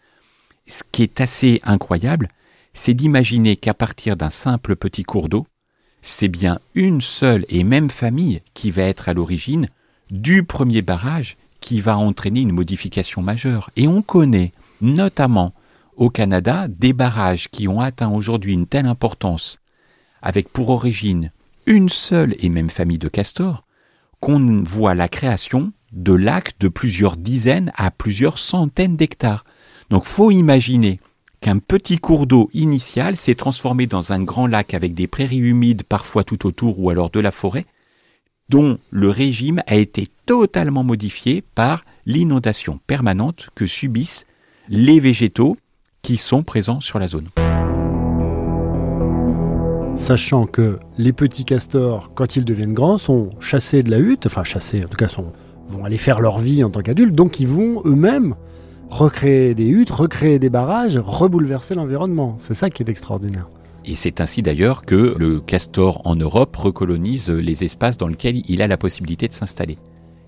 Ce 0.68 0.84
qui 0.92 1.04
est 1.04 1.22
assez 1.22 1.62
incroyable, 1.64 2.28
c'est 2.74 2.94
d'imaginer 2.94 3.56
qu'à 3.56 3.74
partir 3.74 4.16
d'un 4.18 4.30
simple 4.30 4.76
petit 4.76 5.04
cours 5.04 5.30
d'eau, 5.30 5.48
c'est 6.02 6.30
bien 6.30 6.60
une 6.74 7.02
seule 7.02 7.46
et 7.50 7.64
même 7.64 7.90
famille 7.90 8.42
qui 8.54 8.72
va 8.72 8.84
être 8.84 9.10
à 9.10 9.14
l'origine 9.14 9.68
du 10.10 10.44
premier 10.44 10.82
barrage 10.82 11.38
qui 11.60 11.80
va 11.80 11.98
entraîner 11.98 12.42
une 12.42 12.52
modification 12.52 13.22
majeure. 13.22 13.70
Et 13.76 13.88
on 13.88 14.02
connaît 14.02 14.52
notamment 14.82 15.54
au 15.96 16.10
Canada 16.10 16.68
des 16.68 16.94
barrages 16.94 17.50
qui 17.50 17.68
ont 17.68 17.80
atteint 17.80 18.10
aujourd'hui 18.10 18.54
une 18.54 18.66
telle 18.66 18.88
importance, 18.88 19.60
avec 20.22 20.50
pour 20.50 20.70
origine 20.70 21.32
une 21.68 21.90
seule 21.90 22.36
et 22.40 22.50
même 22.50 22.72
famille 22.72 22.98
de 22.98 23.08
castors, 23.08 23.64
qu'on 24.20 24.64
voit 24.64 24.96
la 24.96 25.08
création 25.08 25.72
de 25.92 26.14
lacs 26.14 26.58
de 26.60 26.68
plusieurs 26.68 27.18
dizaines 27.18 27.72
à 27.76 27.92
plusieurs 27.92 28.40
centaines 28.40 28.98
d'hectares. 28.98 29.44
Donc 29.90 30.06
faut 30.06 30.32
imaginer 30.32 31.00
qu'un 31.42 31.58
petit 31.58 31.98
cours 31.98 32.28
d'eau 32.28 32.50
initial 32.54 33.18
s'est 33.18 33.36
transformé 33.36 33.88
dans 33.88 34.12
un 34.12 34.24
grand 34.24 34.46
lac 34.46 34.76
avec 34.76 34.94
des 34.94 35.08
prairies 35.08 35.38
humides 35.38 35.84
parfois 35.84 36.24
tout 36.24 36.46
autour 36.46 36.80
ou 36.80 36.92
alors 36.92 37.10
de 37.10 37.20
la 37.20 37.32
forêt, 37.32 37.66
dont 38.48 38.78
le 38.92 39.10
régime 39.10 39.64
a 39.66 39.76
été 39.76 40.08
totalement 40.28 40.84
modifié 40.84 41.44
par 41.56 41.84
l'inondation 42.06 42.80
permanente 42.86 43.50
que 43.56 43.66
subissent 43.66 44.26
les 44.70 45.00
végétaux 45.00 45.58
qui 46.04 46.18
sont 46.18 46.44
présents 46.44 46.80
sur 46.80 47.00
la 47.00 47.08
zone. 47.08 47.30
Sachant 49.96 50.46
que 50.46 50.80
les 50.98 51.12
petits 51.12 51.46
castors, 51.46 52.12
quand 52.14 52.36
ils 52.36 52.46
deviennent 52.46 52.74
grands, 52.74 52.98
sont 52.98 53.32
chassés 53.40 53.84
de 53.84 53.90
la 53.90 54.00
hutte, 54.00 54.28
enfin 54.28 54.44
chassés, 54.44 54.84
en 54.86 54.88
tout 54.88 54.98
cas, 54.98 55.08
vont 55.68 55.86
aller 55.86 55.98
faire 55.98 56.22
leur 56.22 56.38
vie 56.38 56.64
en 56.64 56.70
tant 56.70 56.82
qu'adultes, 56.82 57.16
donc 57.16 57.40
ils 57.40 57.48
vont 57.48 57.82
eux-mêmes 57.86 58.36
recréer 58.92 59.56
des 59.56 59.68
huttes, 59.68 59.90
recréer 59.90 60.38
des 60.38 60.50
barrages, 60.50 60.98
rebouleverser 60.98 61.74
l'environnement. 61.76 62.36
C'est 62.40 62.54
ça 62.54 62.70
qui 62.70 62.84
est 62.84 62.90
extraordinaire. 62.90 63.48
Et 63.86 63.96
c'est 63.96 64.22
ainsi 64.22 64.44
d'ailleurs 64.44 64.86
que 64.86 65.16
le 65.18 65.40
castor 65.40 66.02
en 66.06 66.16
Europe 66.16 66.56
recolonise 66.56 67.30
les 67.30 67.64
espaces 67.64 67.98
dans 67.98 68.08
lesquels 68.08 68.44
il 68.48 68.62
a 68.62 68.68
la 68.68 68.78
possibilité 68.78 69.28
de 69.28 69.34
s'installer. 69.34 69.80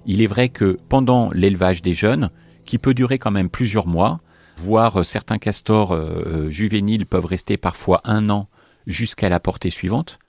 Il 0.06 0.22
est 0.22 0.28
vrai 0.28 0.50
que 0.50 0.78
pendant 0.90 1.30
l'élevage 1.32 1.82
des 1.82 1.94
jeunes, 1.94 2.32
qui 2.66 2.78
peut 2.78 2.94
durer 2.94 3.20
quand 3.20 3.32
même 3.32 3.50
plusieurs 3.50 3.86
mois, 3.86 4.22
voire 4.58 5.06
certains 5.06 5.38
castors 5.38 5.92
euh, 5.92 6.50
juvéniles 6.50 7.06
peuvent 7.06 7.26
rester 7.26 7.58
parfois 7.58 8.02
un 8.06 8.30
an 8.30 8.48
jusqu'à 8.88 9.30
la 9.30 9.40
portée 9.40 9.70
suivante, 9.70 10.20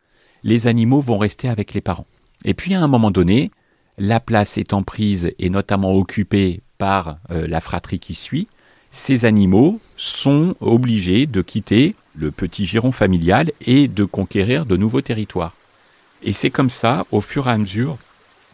les 0.43 0.67
animaux 0.67 1.01
vont 1.01 1.19
rester 1.19 1.49
avec 1.49 1.73
les 1.73 1.81
parents. 1.81 2.07
Et 2.45 2.55
puis 2.55 2.75
à 2.75 2.83
un 2.83 2.89
moment 2.89 3.13
donné, 3.13 3.53
la 3.99 4.21
place 4.21 4.59
étant 4.59 4.83
prise 4.83 5.33
et 5.39 5.51
notamment 5.51 5.93
occupée 5.93 6.61
par 6.79 7.19
euh, 7.31 7.47
la 7.47 7.61
fratrie 7.61 7.99
qui 7.99 8.15
suit, 8.15 8.49
ces 8.91 9.25
animaux 9.25 9.81
sont 9.97 10.55
obligés 10.61 11.27
de 11.27 11.43
quitter 11.43 11.97
le 12.15 12.31
petit 12.31 12.65
giron 12.65 12.93
familial 12.93 13.51
et 13.61 13.89
de 13.89 14.05
conquérir 14.05 14.67
de 14.67 14.77
nouveaux 14.77 15.01
territoires. 15.01 15.55
Et 16.23 16.33
c'est 16.33 16.51
comme 16.51 16.71
ça, 16.71 17.07
au 17.11 17.21
fur 17.21 17.49
et 17.49 17.51
à 17.51 17.59
mesure, 17.59 17.99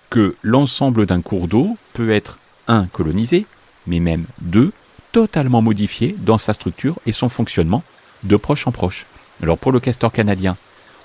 que 0.09 0.35
l'ensemble 0.43 1.07
d'un 1.07 1.21
cours 1.21 1.47
d'eau 1.47 1.77
peut 1.93 2.11
être, 2.11 2.39
un, 2.69 2.87
colonisé, 2.87 3.47
mais 3.87 4.01
même 4.01 4.27
deux, 4.41 4.73
totalement 5.13 5.63
modifié 5.63 6.17
dans 6.19 6.39
sa 6.39 6.53
structure 6.53 6.99
et 7.07 7.13
son 7.13 7.29
fonctionnement 7.29 7.83
de 8.23 8.37
proche 8.37 8.67
en 8.67 8.73
proche. 8.73 9.07
Alors 9.43 9.59
pour 9.59 9.73
le 9.73 9.81
castor 9.81 10.13
canadien, 10.13 10.57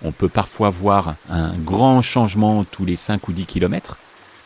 on 0.01 0.11
peut 0.11 0.29
parfois 0.29 0.69
voir 0.69 1.15
un 1.29 1.55
grand 1.57 2.01
changement 2.01 2.63
tous 2.65 2.85
les 2.85 2.95
5 2.95 3.27
ou 3.27 3.33
10 3.33 3.45
kilomètres. 3.45 3.97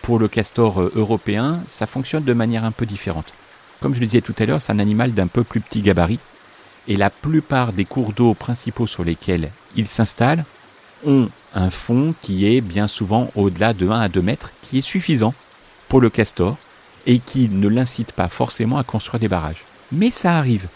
Pour 0.09 0.17
le 0.17 0.27
castor 0.27 0.81
euh, 0.81 0.91
européen, 0.95 1.61
ça 1.67 1.85
fonctionne 1.85 2.23
de 2.23 2.33
manière 2.33 2.63
un 2.63 2.71
peu 2.71 2.87
différente. 2.87 3.31
Comme 3.79 3.93
je 3.93 3.99
le 3.99 4.07
disais 4.07 4.21
tout 4.21 4.33
à 4.39 4.45
l'heure, 4.47 4.59
c'est 4.59 4.71
un 4.71 4.79
animal 4.79 5.13
d'un 5.13 5.27
peu 5.27 5.43
plus 5.43 5.61
petit 5.61 5.83
gabarit. 5.83 6.17
Et 6.87 6.97
la 6.97 7.11
plupart 7.11 7.73
des 7.73 7.85
cours 7.85 8.11
d'eau 8.13 8.33
principaux 8.33 8.87
sur 8.87 9.03
lesquels 9.03 9.51
il 9.75 9.87
s'installe 9.87 10.45
ont 11.05 11.29
un 11.53 11.69
fond 11.69 12.15
qui 12.21 12.47
est 12.47 12.59
bien 12.59 12.87
souvent 12.87 13.29
au-delà 13.35 13.75
de 13.75 13.87
1 13.87 13.99
à 13.99 14.09
2 14.09 14.19
mètres, 14.23 14.51
qui 14.63 14.79
est 14.79 14.81
suffisant 14.81 15.35
pour 15.89 16.01
le 16.01 16.09
castor 16.09 16.57
et 17.05 17.19
qui 17.19 17.47
ne 17.47 17.67
l'incite 17.67 18.13
pas 18.13 18.29
forcément 18.29 18.79
à 18.79 18.83
construire 18.83 19.19
des 19.19 19.27
barrages. 19.27 19.63
Mais 19.91 20.09
ça 20.09 20.37
arrive. 20.37 20.69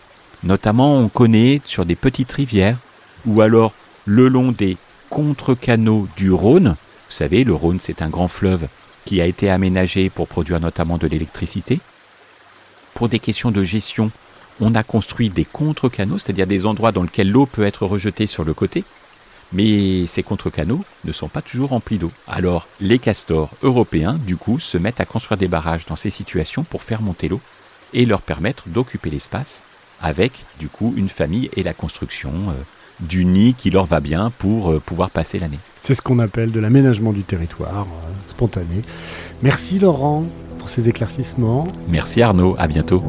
Notamment, 0.43 0.95
on 0.95 1.09
connaît 1.09 1.59
sur 1.65 1.87
des 1.87 1.95
petites 1.95 2.33
rivières 2.33 2.77
ou 3.25 3.41
alors 3.41 3.73
le 4.05 4.27
long 4.27 4.51
des 4.51 4.77
contre-canaux 5.09 6.07
du 6.15 6.31
Rhône. 6.31 6.75
Vous 7.07 7.15
savez, 7.15 7.43
le 7.43 7.55
Rhône, 7.55 7.79
c'est 7.79 8.03
un 8.03 8.09
grand 8.09 8.27
fleuve 8.27 8.67
qui 9.05 9.21
a 9.21 9.25
été 9.25 9.49
aménagé 9.49 10.09
pour 10.09 10.27
produire 10.27 10.59
notamment 10.59 10.97
de 10.97 11.07
l'électricité. 11.07 11.79
Pour 12.93 13.09
des 13.09 13.19
questions 13.19 13.51
de 13.51 13.63
gestion, 13.63 14.11
on 14.59 14.75
a 14.75 14.83
construit 14.83 15.29
des 15.29 15.45
contre-canaux, 15.45 16.17
c'est-à-dire 16.17 16.47
des 16.47 16.65
endroits 16.65 16.91
dans 16.91 17.03
lesquels 17.03 17.31
l'eau 17.31 17.45
peut 17.45 17.65
être 17.65 17.85
rejetée 17.85 18.27
sur 18.27 18.43
le 18.43 18.53
côté, 18.53 18.83
mais 19.51 20.05
ces 20.07 20.23
contre-canaux 20.23 20.83
ne 21.05 21.11
sont 21.11 21.29
pas 21.29 21.41
toujours 21.41 21.69
remplis 21.69 21.97
d'eau. 21.97 22.11
Alors 22.27 22.67
les 22.79 22.99
castors 22.99 23.51
européens, 23.61 24.19
du 24.25 24.37
coup, 24.37 24.59
se 24.59 24.77
mettent 24.77 24.99
à 24.99 25.05
construire 25.05 25.37
des 25.37 25.47
barrages 25.47 25.85
dans 25.85 25.95
ces 25.95 26.09
situations 26.09 26.63
pour 26.63 26.83
faire 26.83 27.01
monter 27.01 27.29
l'eau 27.29 27.41
et 27.93 28.05
leur 28.05 28.21
permettre 28.21 28.67
d'occuper 28.67 29.09
l'espace 29.09 29.63
avec, 30.01 30.45
du 30.59 30.67
coup, 30.67 30.93
une 30.97 31.09
famille 31.09 31.49
et 31.55 31.63
la 31.63 31.73
construction 31.73 32.31
euh, 32.49 32.53
du 33.07 33.25
nid 33.25 33.53
qui 33.53 33.69
leur 33.69 33.85
va 33.85 33.99
bien 33.99 34.31
pour 34.37 34.71
euh, 34.71 34.79
pouvoir 34.79 35.09
passer 35.09 35.39
l'année. 35.39 35.59
C'est 35.79 35.93
ce 35.93 36.01
qu'on 36.01 36.19
appelle 36.19 36.51
de 36.51 36.59
l'aménagement 36.59 37.11
du 37.11 37.23
territoire 37.23 37.87
euh, 37.87 38.11
spontané. 38.25 38.81
Merci 39.41 39.79
Laurent 39.79 40.25
pour 40.57 40.69
ces 40.69 40.89
éclaircissements. 40.89 41.65
Merci 41.87 42.21
Arnaud, 42.21 42.55
à 42.57 42.67
bientôt. 42.67 43.03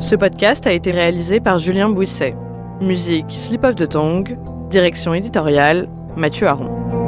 Ce 0.00 0.14
podcast 0.14 0.66
a 0.68 0.72
été 0.72 0.92
réalisé 0.92 1.40
par 1.40 1.58
Julien 1.58 1.88
Bouisset. 1.88 2.36
Musique 2.80 3.26
Slip 3.30 3.64
of 3.64 3.74
the 3.74 3.88
Tongue. 3.88 4.38
Direction 4.70 5.14
éditoriale 5.14 5.88
Mathieu 6.16 6.46
Aron. 6.46 7.05